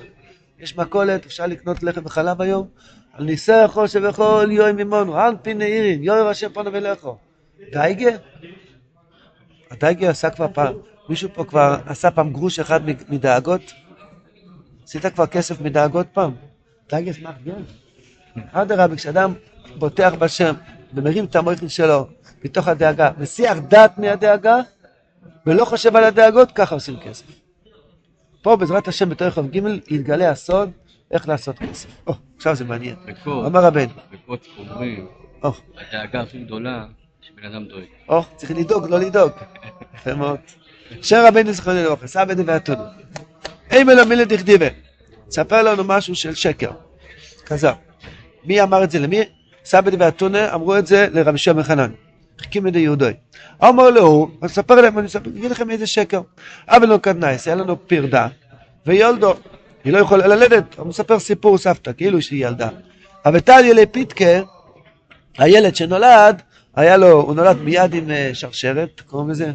יש 0.60 0.78
מכולת, 0.78 1.26
אפשר 1.26 1.46
לקנות 1.46 1.84
לחם 1.84 2.02
וחלב 2.06 2.42
היום. 2.42 2.68
על 3.14 3.26
ניסחו 3.26 3.88
שבכל 3.88 4.48
יום 4.52 4.80
עמנו, 4.80 5.18
על 5.18 5.36
פי 5.42 5.54
נעירין, 5.54 6.04
יאיר 6.04 6.28
השם 6.28 6.50
פונו 6.54 6.74
ולכו. 6.74 7.18
דייגה? 7.72 8.10
הדייגה 9.72 10.10
עשה 10.10 10.30
כבר 10.30 10.48
פעם, 10.54 10.74
מישהו 11.10 11.30
פה 11.34 11.44
כבר 11.44 11.78
עשה 11.86 12.12
פעם 12.12 12.34
גרוש 12.34 12.60
אחד 12.60 12.82
מדאגות? 13.10 13.74
עשית 14.84 15.06
כבר 15.06 15.26
כסף 15.26 15.62
מדאגות 15.62 16.08
פעם? 16.14 16.36
דייגה 16.90 17.12
אשמח 17.12 17.36
גם. 17.46 17.62
אדרבה, 18.52 18.96
כשאדם 18.96 19.34
בוטח 19.78 20.14
בשם 20.20 20.54
ומרים 20.94 21.26
את 21.26 21.36
המויכין 21.36 21.70
שלו 21.70 22.08
מתוך 22.46 22.68
הדאגה, 22.68 23.12
מסיח 23.18 23.58
דעת 23.58 23.98
מהדאגה 23.98 24.60
ולא 25.46 25.66
חושב 25.66 25.96
על 25.96 26.04
הדאגות, 26.04 26.52
ככה 26.52 26.76
עושים 26.76 27.00
כסף. 27.00 27.26
פה 28.42 28.56
בעזרת 28.56 28.88
השם 28.88 29.10
בתור 29.10 29.28
יום 29.38 29.48
ג' 29.48 29.92
יתגלה 29.92 30.30
הסוד 30.30 30.72
איך 31.12 31.28
לעשות 31.28 31.60
כסף. 31.60 31.90
או, 32.08 32.14
עכשיו 32.38 32.56
זה 32.56 32.66
מעניין. 32.66 32.96
אמר 33.28 33.60
רבן, 33.64 33.86
בקוד 34.12 34.40
אומרים, 34.58 35.08
או, 35.44 35.52
הדאגה 35.78 36.22
הכי 36.22 36.40
גדולה 36.40 36.86
שבן 37.22 37.46
אדם 37.46 37.66
דואג. 37.66 37.84
או, 38.10 38.24
צריך 38.36 38.52
לדאוג, 38.52 38.90
לא 38.90 39.00
לדאוג. 39.00 39.32
יפה 39.96 40.14
מאוד. 40.14 40.40
שר 41.02 41.28
רבנו 41.28 41.54
זכרונו 41.54 41.84
לברכה, 41.84 42.08
סבא 42.08 42.34
דבעתונו. 42.34 42.84
אימא 43.72 43.92
לו 43.92 44.06
מילה 44.06 44.26
דכדיבה. 44.26 44.66
ספר 45.30 45.64
לנו 45.64 45.84
משהו 45.84 46.16
של 46.16 46.34
שקר. 46.36 46.72
כזב. 47.46 47.74
מי 48.44 48.62
אמר 48.62 48.84
את 48.84 48.92
זה 48.92 49.00
למי? 49.00 49.22
סבא 49.66 49.90
דבעתונה 49.92 50.54
אמרו 50.54 50.78
את 50.78 50.88
זה 50.88 51.08
לרבי 51.14 51.38
שמעון 51.38 51.64
חנן. 51.64 51.92
חיכים 52.42 52.68
ידי 52.68 52.80
יהודוי. 52.80 53.14
אמר 53.64 53.90
לו, 53.90 54.32
אז 54.42 54.52
ספר 54.52 54.76
להם, 54.82 55.00
אני 55.00 55.08
אספר- 55.08 55.30
אגיד 55.30 55.52
לכם 55.52 55.70
איזה 55.72 55.88
שקר. 55.88 56.22
אבל 56.70 56.88
לא 56.88 56.98
קדנייס, 56.98 57.48
היה 57.48 57.56
לנו 57.56 57.88
פרדה, 57.88 58.28
ויולדו. 58.86 59.34
היא 59.84 59.94
לא 59.94 59.98
יכולה 59.98 60.28
ללדת, 60.28 60.64
הוא 60.78 60.88
מספר 60.88 61.20
סיפור 61.20 61.58
סבתא, 61.58 61.92
כאילו 61.98 62.22
שהיא 62.22 62.48
ילדה. 62.48 62.70
אבל 63.26 63.40
טליה 63.40 63.74
לפיתקה, 63.74 64.42
הילד 65.38 65.76
שנולד, 65.76 66.42
היה 66.76 66.98
לו, 66.98 67.12
הוא 67.12 67.36
נולד 67.36 67.62
מיד 67.62 67.94
עם 67.94 68.12
אה, 68.12 68.30
שרשרת, 68.34 69.02
קוראים 69.08 69.30
לזה? 69.30 69.52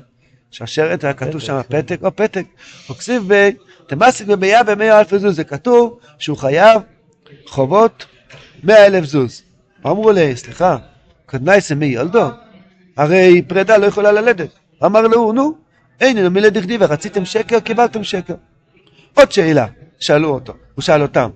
שרשרת, 0.51 1.05
היה 1.05 1.13
כתוב 1.13 1.41
שם 1.41 1.61
פתק, 1.69 1.99
או 2.03 2.17
פתק. 2.17 2.45
הוא 2.87 2.97
כסיב 2.97 3.35
ב... 3.35 3.51
תמסיק 3.87 4.27
בביה 4.27 4.63
במאה 4.63 4.99
אלף 5.01 5.11
זוז, 5.17 5.37
זה 5.37 5.45
כתוב 5.45 5.99
שהוא 6.19 6.37
חייב 6.39 6.81
חובות 7.47 8.07
מאה 8.63 8.87
אלף 8.87 9.05
זוז. 9.05 9.43
אמרו 9.87 10.13
לי, 10.13 10.37
סליחה, 10.37 10.77
קדנייסה 11.27 11.75
מי 11.75 11.87
ילדו? 11.87 12.29
הרי 12.97 13.43
פרידה 13.49 13.77
לא 13.77 13.87
יכולה 13.87 14.13
ללדת. 14.13 14.49
אמר 14.85 15.01
לו, 15.01 15.33
נו, 15.33 15.55
אין 16.01 16.17
לנו 16.17 16.31
מילה 16.31 16.51
דכדיבה, 16.51 16.87
רציתם 16.87 17.25
שקר, 17.25 17.61
קיבלתם 17.61 18.05
שקר. 18.05 18.35
עוד 19.15 19.33
שאלה, 19.33 19.67
שאלו 19.99 20.29
אותו, 20.29 20.53
הוא 20.75 20.83
שאל 20.83 21.03
אותם. 21.03 21.31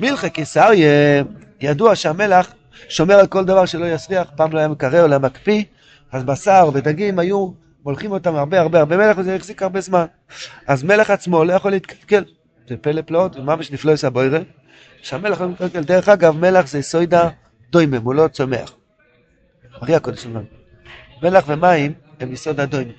מלכה 0.00 0.28
קיסריה, 0.28 1.22
ידוע 1.60 1.96
שהמלך 1.96 2.52
שומר 2.88 3.14
על 3.14 3.26
כל 3.26 3.44
דבר 3.44 3.66
שלא 3.66 3.86
יסריח, 3.86 4.30
פעם 4.36 4.52
לא 4.52 4.58
היה 4.58 4.68
מקרר, 4.68 5.06
לא 5.06 5.12
היה 5.12 5.18
מקפיא, 5.18 5.64
אז 6.12 6.24
בשר 6.24 6.70
ודגים 6.74 7.18
היו 7.18 7.50
מולכים 7.84 8.12
אותם 8.12 8.36
הרבה 8.36 8.60
הרבה 8.60 8.78
הרבה 8.78 8.96
מלך 8.96 9.18
וזה 9.18 9.34
החזיק 9.34 9.62
הרבה 9.62 9.80
זמן. 9.80 10.04
אז 10.66 10.82
מלך 10.82 11.10
עצמו 11.10 11.44
לא 11.44 11.52
יכול 11.52 11.70
להתקלקל. 11.70 12.24
זה 12.68 12.76
פלא 12.76 13.02
פלאות, 13.02 13.36
ממש 13.36 13.70
נפלא 13.70 13.92
עשה 13.92 14.10
בוירה, 14.10 14.38
שהמלך 15.02 15.40
לא 15.40 15.48
מתקלקל. 15.48 15.82
דרך 15.82 16.08
אגב, 16.08 16.36
מלך 16.36 16.66
זה 16.68 16.82
סוידה 16.82 17.28
דוימם, 17.70 18.02
הוא 18.02 18.14
לא 18.14 18.28
צומח. 18.28 18.74
אחי 19.82 19.94
הקודש 19.94 20.22
שלנו. 20.22 20.55
מלח 21.22 21.44
ומים 21.46 21.92
הם 22.20 22.32
יסוד 22.32 22.60
הדוימם. 22.60 22.90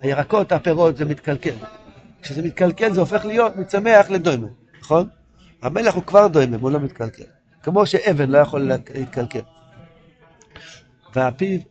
הירקות, 0.00 0.52
הפירות, 0.52 0.96
זה 0.96 1.04
מתקלקל. 1.04 1.54
כשזה 2.22 2.42
מתקלקל 2.42 2.92
זה 2.92 3.00
הופך 3.00 3.24
להיות 3.24 3.56
מצמח 3.56 4.10
לדוימם, 4.10 4.48
נכון? 4.80 5.08
המלח 5.62 5.94
הוא 5.94 6.02
כבר 6.02 6.26
דוימם, 6.26 6.60
הוא 6.60 6.70
לא 6.70 6.80
מתקלקל. 6.80 7.24
כמו 7.62 7.86
שאבן 7.86 8.30
לא 8.30 8.38
יכול 8.38 8.70
להתקלקל. 8.94 9.40
והפי 11.14 11.62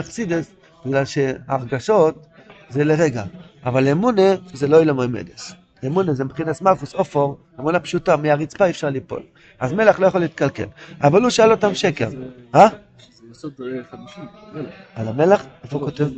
אכסידס, 0.00 0.54
בגלל 0.86 1.04
שהרגשות 1.04 2.26
זה 2.68 2.84
לרגע, 2.84 3.24
אבל 3.64 3.88
אמונה 3.88 4.34
זה 4.52 4.68
לא 4.68 4.80
אילם 4.80 5.12
מדס. 5.12 5.54
אמונה 5.86 6.12
זה 6.12 6.24
מבחינת 6.24 6.62
מלכוס 6.62 6.94
אופור, 6.94 7.38
אמונה 7.60 7.80
פשוטה, 7.80 8.16
מהרצפה 8.16 8.64
אי 8.64 8.70
אפשר 8.70 8.90
ליפול. 8.90 9.22
אז 9.60 9.72
מלח 9.72 9.98
לא 9.98 10.06
יכול 10.06 10.20
להתקלקל. 10.20 10.66
אבל 11.02 11.22
הוא 11.22 11.30
שאל 11.30 11.50
אותם 11.50 11.74
שקר. 11.74 12.08
אה? 12.54 12.68
זה 13.34 13.48
יסוד 13.48 13.52
חמישי, 13.90 14.20
על 14.94 15.08
המלח? 15.08 15.44
איפה 15.64 15.76
הוא 15.78 15.84
כותב? 15.90 16.08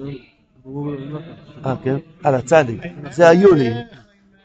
אה, 1.67 1.75
כן? 1.85 1.97
על 2.25 2.35
הצדיק. 2.35 2.81
זה 3.11 3.29
היולי. 3.29 3.71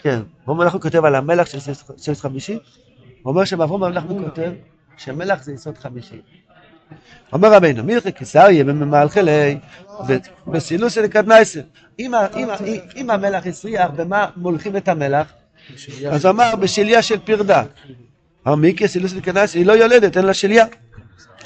כן. 0.01 0.19
ואומר 0.47 0.63
אנחנו 0.63 0.81
כותב 0.81 1.05
על 1.05 1.15
המלח 1.15 1.47
של 1.47 1.57
יסוד 1.97 2.15
חמישי. 2.17 2.53
הוא 2.53 3.31
אומר 3.31 3.45
שבאברום 3.45 3.84
אנחנו 3.84 4.23
כותב 4.23 4.51
שמלח 4.97 5.43
זה 5.43 5.53
יסוד 5.53 5.77
חמישי. 5.77 6.21
אומר 7.34 7.53
רבינו, 7.53 7.84
מלכי 7.84 8.12
קיסריה 8.12 8.63
בממלכלי 8.63 9.57
בסילוסי 10.47 11.01
לקדנייסה. 11.01 11.62
אם 11.99 12.13
ה- 12.13 12.27
אם 12.95 13.10
המלח 13.10 13.47
הסריח, 13.47 13.91
במה 13.95 14.29
מולכים 14.36 14.77
את 14.77 14.88
המלח? 14.88 15.34
אז 16.12 16.25
הוא 16.25 16.31
אמר 16.31 16.55
בשליה 16.55 17.01
של 17.01 17.19
פרדה. 17.19 17.63
אמר 18.47 18.55
מיקי 18.55 18.88
סילוסי 18.88 19.15
לקדנייסה, 19.15 19.57
היא 19.60 19.65
לא 19.65 19.73
יולדת, 19.73 20.17
אין 20.17 20.25
לה 20.25 20.34
שליה. 20.34 20.65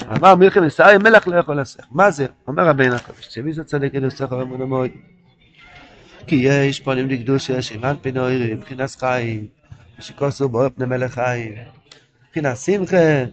אמר 0.04 0.36
מלכי 0.36 0.60
קיסריה, 0.60 0.98
מלח 0.98 1.28
לא 1.28 1.36
יכול 1.36 1.62
לסך. 1.62 1.84
מה 1.92 2.12
זה? 2.12 2.26
אומר 2.48 2.68
רבינו 2.68 2.96
הקדוש, 2.96 3.28
שמי 3.30 3.54
זה 3.54 3.64
צדיק 3.64 3.96
אלו 3.96 4.12
סך 4.12 4.34
אמונה 4.34 4.66
מאוד. 4.66 4.90
כי 6.28 6.36
יש 6.36 6.80
פונים 6.80 7.10
לקדושה, 7.10 7.62
שימן 7.62 7.96
פינוירי, 8.02 8.54
מבחינת 8.54 8.90
חיים, 9.00 9.48
שכוסו 10.00 10.50
באור 10.50 10.70
פני 10.70 10.86
מלך 10.86 11.14
חיים, 11.14 11.54
מבחינת 12.28 12.58
שמחה, 12.58 13.24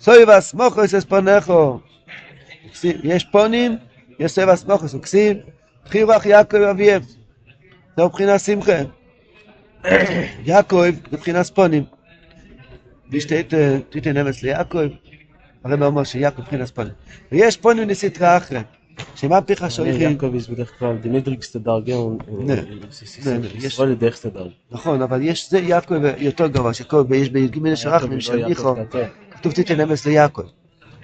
סוי 0.00 0.24
ואסמוכוס 0.24 0.94
אס 0.94 1.04
פונכו. 1.04 1.80
יש 2.82 3.24
פונים, 3.24 3.76
יש 4.18 4.32
סוי 4.32 4.44
ואסמוכוס, 4.44 4.94
וכסיב, 4.94 5.36
בחירוח 5.84 6.26
יעקב 6.26 6.56
אביהם. 6.56 7.02
זה 7.96 8.04
מבחינת 8.04 8.40
שמחה. 8.40 8.78
יעקב, 10.44 10.84
מבחינת 11.12 11.46
פונים. 11.46 11.84
וישתית 13.10 13.54
תיתן 13.90 14.16
אמץ 14.16 14.42
ליעקב, 14.42 14.86
הרב 15.64 15.82
אומר 15.82 16.04
שיעקב 16.04 16.42
מבחינת 16.42 16.70
פונים. 16.70 16.92
ויש 17.32 17.56
פונים 17.56 17.88
לסטרה 17.88 18.36
אחרת, 18.36 18.64
שמה 19.14 19.40
פיך 19.42 19.70
שויכים, 19.70 20.10
יעקב 20.10 20.34
יש 20.34 20.50
בדרך 20.50 20.78
כלל 20.78 20.96
דמיטריקס 21.02 21.52
תדרגון, 21.56 22.18
נה, 22.38 22.54
נה, 22.54 22.62
יש- 23.54 23.64
ישראל 23.64 23.94
דרך 23.94 24.18
תדרג. 24.18 24.50
נכון, 24.70 25.02
אבל 25.02 25.22
יש 25.22 25.50
זה 25.50 25.58
יעקב 25.58 25.94
יותר 26.18 26.46
גבוה, 26.46 26.74
שכל, 26.74 27.04
ויש 27.08 27.30
בי"ג 27.30 27.74
שרחמים 27.74 28.20
של 28.20 28.46
מיכו, 28.46 28.74
כתוב 29.30 29.52
תיתן 29.52 29.80
אמץ 29.80 30.06
ליעקב. 30.06 30.42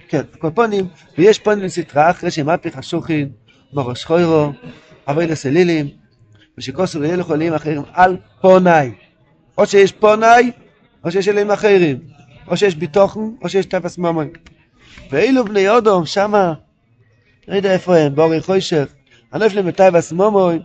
כן, 0.08 0.22
קופונים, 0.38 0.86
ויש 1.18 1.38
פונים 1.38 1.64
לסטרה 1.64 2.10
אחרי 2.10 2.30
שמפי 2.30 2.70
חשוכין, 2.70 3.28
מורש 3.72 4.04
חוירו, 4.04 4.52
אבי 5.06 5.26
לסלילים, 5.26 5.88
ושכוסו 6.58 7.00
וילך 7.00 7.26
עולים 7.30 7.54
אחרים 7.54 7.82
על 7.92 8.16
פונאי. 8.40 8.90
או 9.58 9.66
שיש 9.66 9.92
פונאי, 9.92 10.50
או 11.04 11.10
שיש 11.10 11.28
אלוהים 11.28 11.50
אחרים, 11.50 11.98
או 12.48 12.57
שיש 12.57 12.74
ביטוחן, 12.74 13.20
או 13.42 13.48
שיש 13.48 13.66
טפס 13.66 13.98
ממון. 13.98 14.28
ואילו 15.11 15.44
בני 15.44 15.68
אודום, 15.68 16.07
שמה, 16.07 16.52
לא 17.48 17.54
יודע 17.57 17.72
איפה 17.72 17.96
הם, 17.96 18.14
באורי 18.14 18.40
חוישך, 18.40 18.87
הנפלם 19.33 19.66
בטייבס 19.66 20.12
ממון, 20.12 20.59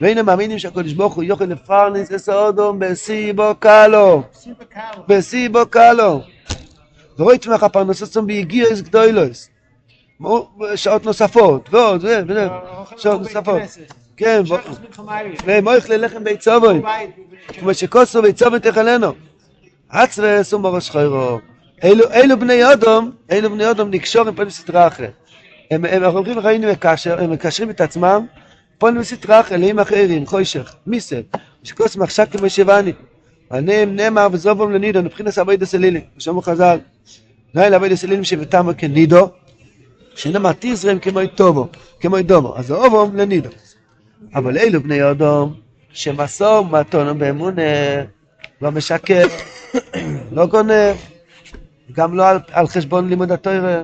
והנה 0.00 0.22
מאמינים 0.22 0.58
שהקדוש 0.58 0.92
ברוך 0.92 1.14
הוא 1.14 1.24
יוכל 1.24 1.44
לפרנס 1.44 2.12
את 2.12 2.28
אודום 2.28 2.78
בסיבו 2.78 3.54
קלו. 3.58 4.22
בסיבו 5.08 5.66
קלו. 5.70 6.20
ורואים 7.18 7.40
לך 7.54 7.64
פרנסוסם 7.64 8.26
בהגיעס 8.26 8.80
גדולוס. 8.80 9.48
שעות 10.74 11.04
נוספות, 11.04 11.68
ועוד, 11.72 12.04
ו- 12.04 12.08
ו- 12.28 12.46
שעות 12.96 13.20
נוספות. 13.20 13.62
כן. 14.16 14.42
ומויך 15.46 15.90
ללחם 15.90 16.24
ביצובוי. 16.24 16.82
כמו 17.48 17.74
שכוסו 17.74 18.22
ביצובוי 18.22 18.60
תחלנו. 18.60 19.12
עצרס 19.92 20.52
ומורש 20.52 20.90
חיירו. 20.90 21.38
אלו, 21.84 22.04
אלו 22.12 22.40
בני 22.40 22.72
אדום, 22.72 23.10
אלו 23.30 23.50
בני 23.50 23.70
אדום 23.70 23.90
נקשור 23.90 24.28
עם 24.28 24.34
פנים 24.34 24.50
סטרה 24.50 24.86
אחרת. 24.86 25.12
הם, 25.70 25.84
הם 25.84 26.04
אומרים 26.04 26.38
ראינו 26.38 26.68
מקשר, 26.68 27.20
הם 27.22 27.30
מקשרים 27.30 27.70
את 27.70 27.80
עצמם, 27.80 28.26
פונים 28.78 29.02
סטרה 29.02 29.40
אחרת, 29.40 29.52
אלוהים 29.52 29.78
אחרים, 29.78 30.26
חוישך, 30.26 30.74
מיסל, 30.86 31.22
שכוס 31.62 31.96
מחשק 31.96 32.36
כמו 32.36 32.50
שבני. 32.50 32.92
עליהם 33.50 33.96
נאמר 33.96 34.28
וזובום 34.32 34.72
לנידו, 34.72 35.02
מבחינת 35.02 35.38
אבוידע 35.38 35.66
סלילים, 35.66 36.02
שאמרו 36.18 36.42
חז"ל, 36.42 36.78
לילה 37.54 37.76
אבוידע 37.76 37.96
סלילים 37.96 38.24
שבתמו 38.24 38.70
כנידו, 38.78 39.28
שנאמר 40.14 40.50
תזרם 40.58 40.98
כמו 40.98 41.20
טובו, 41.34 41.68
כמו 42.00 42.22
דומו, 42.22 42.56
אז 42.56 42.72
אובום 42.72 43.16
לנידו. 43.16 43.48
אבל 44.34 44.58
אלו 44.58 44.82
בני 44.82 45.10
אדום, 45.10 45.54
שמסור 45.92 46.66
מתון 46.66 47.18
באמונה, 47.18 47.62
לא 48.62 48.70
משקר, 48.70 49.26
לא 50.32 50.46
גונב, 50.46 50.96
גם 51.92 52.14
לא 52.14 52.28
על, 52.28 52.38
על 52.52 52.66
חשבון 52.66 53.08
לימוד 53.08 53.32
התוירה. 53.32 53.82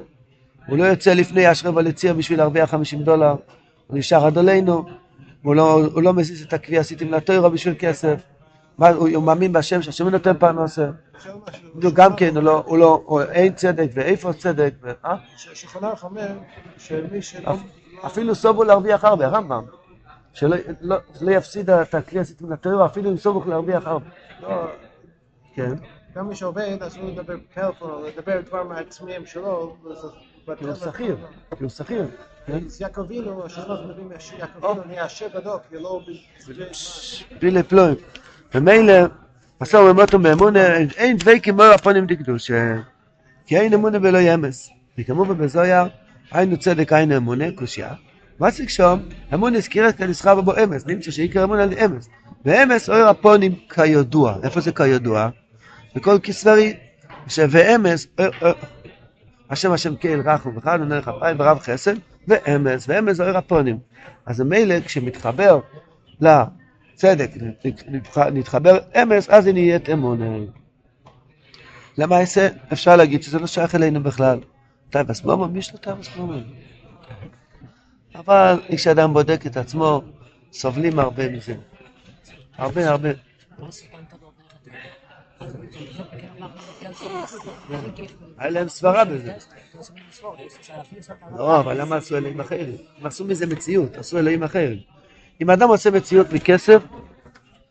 הוא 0.67 0.79
לא 0.79 0.85
יוצא 0.85 1.15
לפני 1.15 1.53
אשרי 1.53 1.71
וליציר 1.71 2.15
בשביל 2.15 2.39
להרוויח 2.39 2.71
50 2.71 3.03
דולר, 3.03 3.35
הוא 3.87 3.99
נשאר 3.99 4.27
עד 4.27 4.39
עלינו, 4.39 4.85
הוא 5.43 5.55
לא, 5.55 5.85
הוא 5.93 6.03
לא 6.03 6.15
מזיז 6.15 6.43
את 6.43 6.53
הכלי 6.53 6.79
עשיתם 6.79 7.15
לתוירה 7.15 7.49
בשביל 7.49 7.75
כסף. 7.79 8.21
מה, 8.79 8.89
הוא, 8.89 9.09
הוא 9.15 9.23
מאמין 9.23 9.53
בהשם 9.53 9.83
שהשם 9.83 10.09
נותן 10.09 10.35
פרנסה. 10.39 10.87
הוא 11.83 11.93
גם 11.95 12.17
כן, 12.17 12.37
הוא 12.37 12.43
לא, 12.43 12.63
הוא 12.67 12.79
לא, 12.79 13.03
הוא, 13.07 13.23
אין 13.23 13.53
צדק 13.53 13.89
ואיפה 13.95 14.33
צדק, 14.33 14.75
אה? 15.05 15.17
שחנך 15.37 16.05
אומר 16.05 16.29
שמי 16.79 17.23
שלא... 17.23 17.57
אפילו 18.07 18.35
סובו 18.35 18.65
להרוויח 18.65 19.05
הרבה, 19.05 19.27
הרמב"ם. 19.27 19.63
שלא 20.33 20.57
לא, 20.81 20.97
לא 21.21 21.31
יפסיד 21.31 21.71
את 21.71 21.95
הכלי 21.95 22.21
עשיתם 22.21 22.53
לתוירה, 22.53 22.87
אפילו 22.87 23.11
אם 23.11 23.17
סובו 23.17 23.51
להרוויח 23.51 23.87
הרבה. 23.87 24.07
לא, 24.43 24.71
כן. 25.55 25.73
גם 26.15 26.29
מי 26.29 26.37
שעובד, 26.37 26.77
אז 26.81 26.97
הוא 26.97 27.11
לדבר 27.11 27.37
טלפון, 27.55 28.05
לדבר 28.05 28.41
דבר 28.41 28.65
מהעצמיים 28.65 29.27
שלו. 29.27 29.77
כי 30.59 30.65
הוא 30.65 30.75
שכיר, 30.75 31.17
כי 31.59 31.63
הוא 31.65 31.71
שכיר. 31.71 32.07
כן? 32.47 32.59
אז 32.67 32.81
יעקב 32.81 33.01
אבינו, 33.01 33.45
השלוש 33.45 33.81
מביאים 33.81 34.11
שיעקב 34.19 34.65
אבינו 34.65 34.85
נהיה 34.87 35.05
עשיר 35.05 35.29
גדול, 35.35 35.59
כי 35.69 35.77
לא... 35.79 36.01
פילי 37.39 37.63
פלוים. 37.63 37.95
ומילא, 38.55 38.95
מסור 39.61 39.91
ומוטו 39.91 40.19
באמונה, 40.19 40.77
אין 40.77 41.17
דבקים 41.17 41.55
מור 41.55 41.65
הפונים 41.65 42.07
דקדושה. 42.07 42.75
כי 43.47 43.59
אין 43.59 43.75
אמונה 43.75 43.99
ולא 44.03 44.19
ימס. 44.19 44.71
וכמובן 44.99 45.39
בזויה, 45.39 45.87
היינו 46.31 46.59
צדק 46.59 46.93
היינו 46.93 47.17
אמונה, 47.17 47.45
קושייה. 47.55 47.95
מה 48.39 48.51
זה 48.51 48.67
כשום? 48.67 49.01
אמונה 49.35 49.59
הזכירת 49.59 49.97
כנסחר 49.97 50.41
בו 50.41 50.53
אמס, 50.65 50.87
נמצא 50.87 51.11
שעיקר 51.11 51.45
אמונה 51.45 51.63
על 51.63 51.73
אמס. 51.85 52.09
ואמס 52.49 52.91
אור 52.91 53.09
הפונים 53.09 53.55
כידוע. 53.75 54.37
איפה 54.43 54.61
זה 54.61 54.73
כידוע? 54.73 55.29
בכל 55.95 56.19
כסברי. 56.23 56.77
ואמס, 57.51 58.07
השם 59.51 59.73
השם 59.73 59.97
קהל 59.97 60.21
רחום 60.21 60.57
וחד 60.57 60.79
ונר 60.83 61.01
אפיים 61.01 61.41
ורב 61.41 61.59
חסד, 61.59 61.95
ואמס, 62.29 62.85
ואמס 62.89 63.21
אור 63.21 63.37
הפונים. 63.37 63.79
אז 64.27 64.41
ממילא 64.41 64.81
כשמתחבר 64.81 65.61
לצדק, 66.21 67.31
נתח- 67.89 68.27
נתחבר 68.33 68.79
אמס, 69.03 69.29
אז 69.31 69.45
זה 69.45 69.53
נהיית 69.53 69.91
אמונה. 69.91 70.37
למעשה, 71.99 72.49
אפשר 72.73 72.97
להגיד 72.97 73.23
שזה 73.23 73.39
לא 73.39 73.47
שייך 73.47 73.75
אלינו 73.75 74.03
בכלל. 74.03 74.41
טייבס 74.91 75.25
מומו, 75.25 75.49
מי 75.49 75.59
יש 75.59 75.73
לו 75.73 75.79
טייבס 75.79 76.17
מומו? 76.17 76.39
אבל 78.15 78.61
כשאדם 78.77 79.13
בודק 79.13 79.47
את 79.47 79.57
עצמו, 79.57 80.03
סובלים 80.53 80.99
הרבה 80.99 81.29
מזה. 81.29 81.55
הרבה 82.59 82.89
הרבה. 82.91 83.09
היה 88.39 88.51
להם 88.51 88.69
סברה 88.69 89.05
בזה. 89.05 89.33
לא, 91.37 91.61
אבל 91.61 91.81
למה 91.81 91.97
עשו 91.97 92.17
אלוהים 92.17 92.41
אחרים? 92.41 92.69
הם 93.01 93.07
עשו 93.07 93.25
מזה 93.25 93.47
מציאות, 93.47 93.97
עשו 93.97 94.19
אלוהים 94.19 94.43
אחרים. 94.43 94.79
אם 95.41 95.51
אדם 95.51 95.69
עושה 95.69 95.91
מציאות 95.91 96.33
מכסף, 96.33 96.83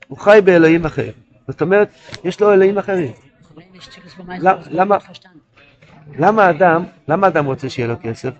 הוא 0.07 0.17
חי 0.17 0.39
באלוהים 0.45 0.85
אחר. 0.85 1.11
זאת 1.47 1.61
אומרת, 1.61 1.89
יש 2.23 2.39
לו 2.41 2.53
אלוהים 2.53 2.77
אחרים. 2.77 3.11
למה- 6.17 6.49
אדם, 6.49 6.83
למה 7.07 7.27
אדם 7.27 7.45
רוצה 7.45 7.69
שיהיה 7.69 7.87
לו 7.87 7.95
כסף? 8.03 8.33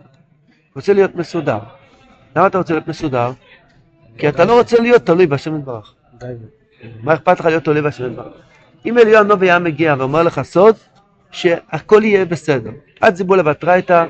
רוצה 0.76 0.94
להיות 0.94 1.16
מסודר. 1.16 1.60
למה 2.36 2.48
אתה 2.48 2.58
רוצה 2.58 2.74
להיות 2.74 2.88
מסודר? 2.88 3.32
כי 4.18 4.30
אתה 4.30 4.46
לא 4.46 4.60
רוצה 4.60 4.80
להיות 4.82 5.06
תלוי 5.06 5.28
בהשם 5.28 5.58
יתברך. 5.60 5.94
מה 7.04 7.14
אכפת 7.14 7.40
לך 7.40 7.46
להיות 7.46 7.64
תלוי 7.64 7.82
בהשם 7.82 8.06
יתברך? 8.06 8.34
אם 8.86 8.98
אליהו 8.98 9.24
נובי 9.24 9.46
היה 9.46 9.60
מגיע 9.60 9.96
ואומר 9.98 10.24
לך 10.24 10.42
סוד, 10.42 10.76
שהכל 11.32 12.02
יהיה 12.04 12.26
בסדר. 12.26 12.72
עד 13.02 13.16
זיבולה 13.16 13.44
בתרייתא, 13.44 14.06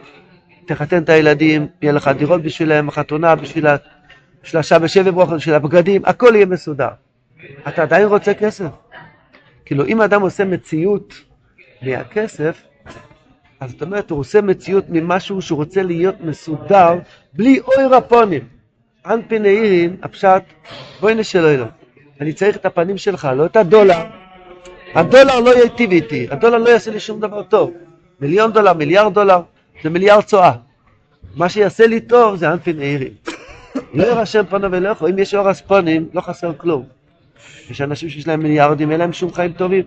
תחתן 0.65 1.03
את 1.03 1.09
הילדים, 1.09 1.67
יהיה 1.81 1.93
לך 1.93 2.07
דירות 2.17 2.41
בשבילם, 2.41 2.91
חתונה 2.91 3.35
בשביל 3.35 3.67
ה- 3.67 3.75
בשביל 4.43 4.59
השעה 4.59 4.87
שבע 4.87 5.11
ברוך, 5.11 5.29
בשביל 5.29 5.55
הבגדים, 5.55 6.01
הכל 6.05 6.31
יהיה 6.35 6.45
מסודר. 6.45 6.89
אתה 7.67 7.81
עדיין 7.83 8.07
רוצה 8.07 8.33
כסף? 8.33 8.69
כאילו, 9.65 9.85
אם 9.85 10.01
אדם 10.01 10.21
עושה 10.21 10.45
מציאות 10.45 11.13
מהכסף, 11.81 12.63
אז 13.59 13.71
זאת 13.71 13.81
אומרת, 13.81 14.11
הוא 14.11 14.19
עושה 14.19 14.41
מציאות 14.41 14.85
ממשהו 14.89 15.41
שהוא 15.41 15.57
רוצה 15.57 15.83
להיות 15.83 16.21
מסודר, 16.21 16.93
בלי 17.33 17.59
אוי 17.59 17.85
רפונים. 17.91 18.41
אנפין 19.05 19.45
העירין, 19.45 19.95
הפשט, 20.03 20.43
בואי 21.01 21.15
נשאל 21.15 21.45
אלוהים. 21.45 21.71
אני 22.21 22.33
צריך 22.33 22.55
את 22.55 22.65
הפנים 22.65 22.97
שלך, 22.97 23.27
לא 23.35 23.45
את 23.45 23.55
הדולר. 23.55 23.99
הדולר 24.95 25.39
לא 25.39 25.55
ייטיב 25.63 25.91
איתי, 25.91 26.27
הדולר 26.31 26.57
לא 26.57 26.69
יעשה 26.69 26.91
לי 26.91 26.99
שום 26.99 27.19
דבר 27.19 27.43
טוב. 27.43 27.71
מיליון 28.19 28.51
דולר, 28.53 28.73
מיליארד 28.73 29.13
דולר, 29.13 29.39
זה 29.83 29.89
מיליארד 29.89 30.23
צואה. 30.23 30.51
מה 31.35 31.49
שיעשה 31.49 31.87
לי 31.87 31.99
טוב 32.01 32.35
זה 32.35 32.51
אנפין 32.51 32.79
העירין. 32.79 33.13
לא 33.93 34.03
יירשם 34.03 34.43
פנו 34.49 34.71
ולא 34.71 34.89
יכול, 34.89 35.09
אם 35.09 35.19
יש 35.19 35.35
אור 35.35 35.51
אספונים, 35.51 36.09
לא 36.13 36.21
חסר 36.21 36.51
כלום. 36.57 36.83
יש 37.69 37.81
אנשים 37.81 38.09
שיש 38.09 38.27
להם 38.27 38.39
מיליארדים, 38.43 38.91
אין 38.91 38.99
להם 38.99 39.13
שום 39.13 39.33
חיים 39.33 39.51
טובים. 39.53 39.83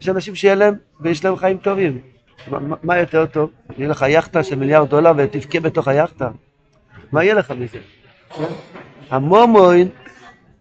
יש 0.00 0.08
אנשים 0.08 0.34
שיהיה 0.34 0.54
להם, 0.54 0.74
ויש 1.00 1.24
להם 1.24 1.36
חיים 1.36 1.56
טובים. 1.58 1.98
מה- 2.48 2.76
מה- 2.82 2.98
יותר 2.98 3.26
טוב? 3.26 3.50
יהיה 3.78 3.88
לך 3.88 4.04
יאכטה 4.08 4.42
של 4.42 4.56
מיליארד 4.56 4.88
דולר 4.88 5.12
ותבכה 5.16 5.60
בתוך 5.60 5.88
היאכטה. 5.88 6.28
מה 7.12 7.24
יהיה 7.24 7.34
לך 7.34 7.52
מזה? 7.58 7.78
המומוין 9.10 9.88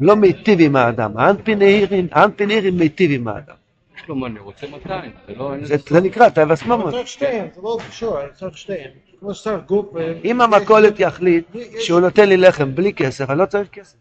לא 0.02 0.16
מיטיב 0.16 0.60
עם 0.62 0.76
האדם, 0.76 1.18
האנפין 1.18 1.59
נהירין, 1.59 2.08
האנפין 2.12 2.45
נהירין 2.45 2.78
מיטיב 2.78 3.12
עם 3.12 3.28
האדם. 3.28 3.56
יש 3.98 4.08
לו 4.08 4.16
מה, 4.16 4.28
אני 4.28 4.40
רוצה 4.40 4.68
200, 4.72 5.12
זה 5.28 5.34
לא... 5.36 5.54
אין 5.54 5.66
זה 5.66 6.02
נקרא 6.02 6.30
טייבס 6.30 6.64
הממון. 6.64 6.92
צריך 6.92 7.08
שתיהם, 7.08 7.48
זה 7.56 7.62
לא 7.62 7.78
קשור, 7.90 8.18
צריך 8.34 8.58
שתיהם. 8.58 8.90
כמו 9.20 9.34
שצריך 9.34 9.64
גוף... 9.66 9.86
ו- 9.94 10.14
אם 10.24 10.42
המכולת 10.42 11.00
יחליט 11.00 11.46
שהוא 11.80 12.00
נותן 12.00 12.30
לי 12.30 12.38
לחם 12.38 12.76
בלי 12.76 12.94
כסף, 12.94 13.30
אני 13.30 13.40
לא 13.40 13.46
צריך 13.46 13.70
כסף. 13.70 13.96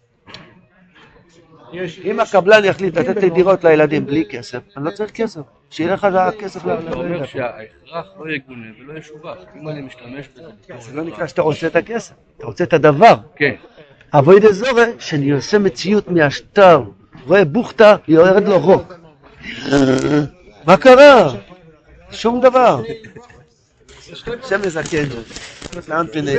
יש- 1.72 2.00
אם 2.04 2.20
הקבלן 2.20 2.64
יחליט 2.64 2.98
לתת 2.98 3.22
לי 3.22 3.30
דירות 3.30 3.64
לילדים 3.64 4.06
בלי 4.06 4.24
כסף, 4.30 4.60
אני 4.76 4.84
לא 4.84 4.90
צריך 4.90 5.10
כסף. 5.10 5.40
שיהיה 5.70 5.92
לך 5.92 6.04
הכסף 6.04 6.64
ל... 6.64 6.70
אתה 6.70 6.94
אומר 6.94 7.26
שההכרח 7.26 8.06
לא 8.18 8.32
יגונה 8.32 8.66
ולא 8.80 8.98
ישובח. 8.98 9.36
אם 9.56 9.68
אני 9.68 9.80
משתמש 9.82 10.28
בזה 10.28 10.48
זה 10.78 10.96
לא 10.96 11.02
נקרא. 11.04 11.26
שאתה 11.26 11.42
רוצה 11.42 11.66
את 11.66 11.76
הכסף, 11.76 12.14
אתה 12.36 12.46
רוצה 12.46 12.64
את 12.64 12.72
הדבר. 12.72 13.14
כן. 13.36 13.54
אבוי 14.14 14.40
דזורי, 14.40 14.85
שאני 14.99 15.31
עושה 15.31 15.59
מציאות 15.59 16.09
מהשטר, 16.09 16.83
רואה 17.27 17.44
בוכטה, 17.44 17.96
יורד 18.09 18.49
לו 18.49 18.59
רוק. 18.59 18.92
מה 20.66 20.77
קרה? 20.77 21.35
שום 22.11 22.40
דבר. 22.40 22.83
השם 24.42 24.64
יזכן. 24.64 25.09
לאן 25.88 26.07
פני. 26.12 26.35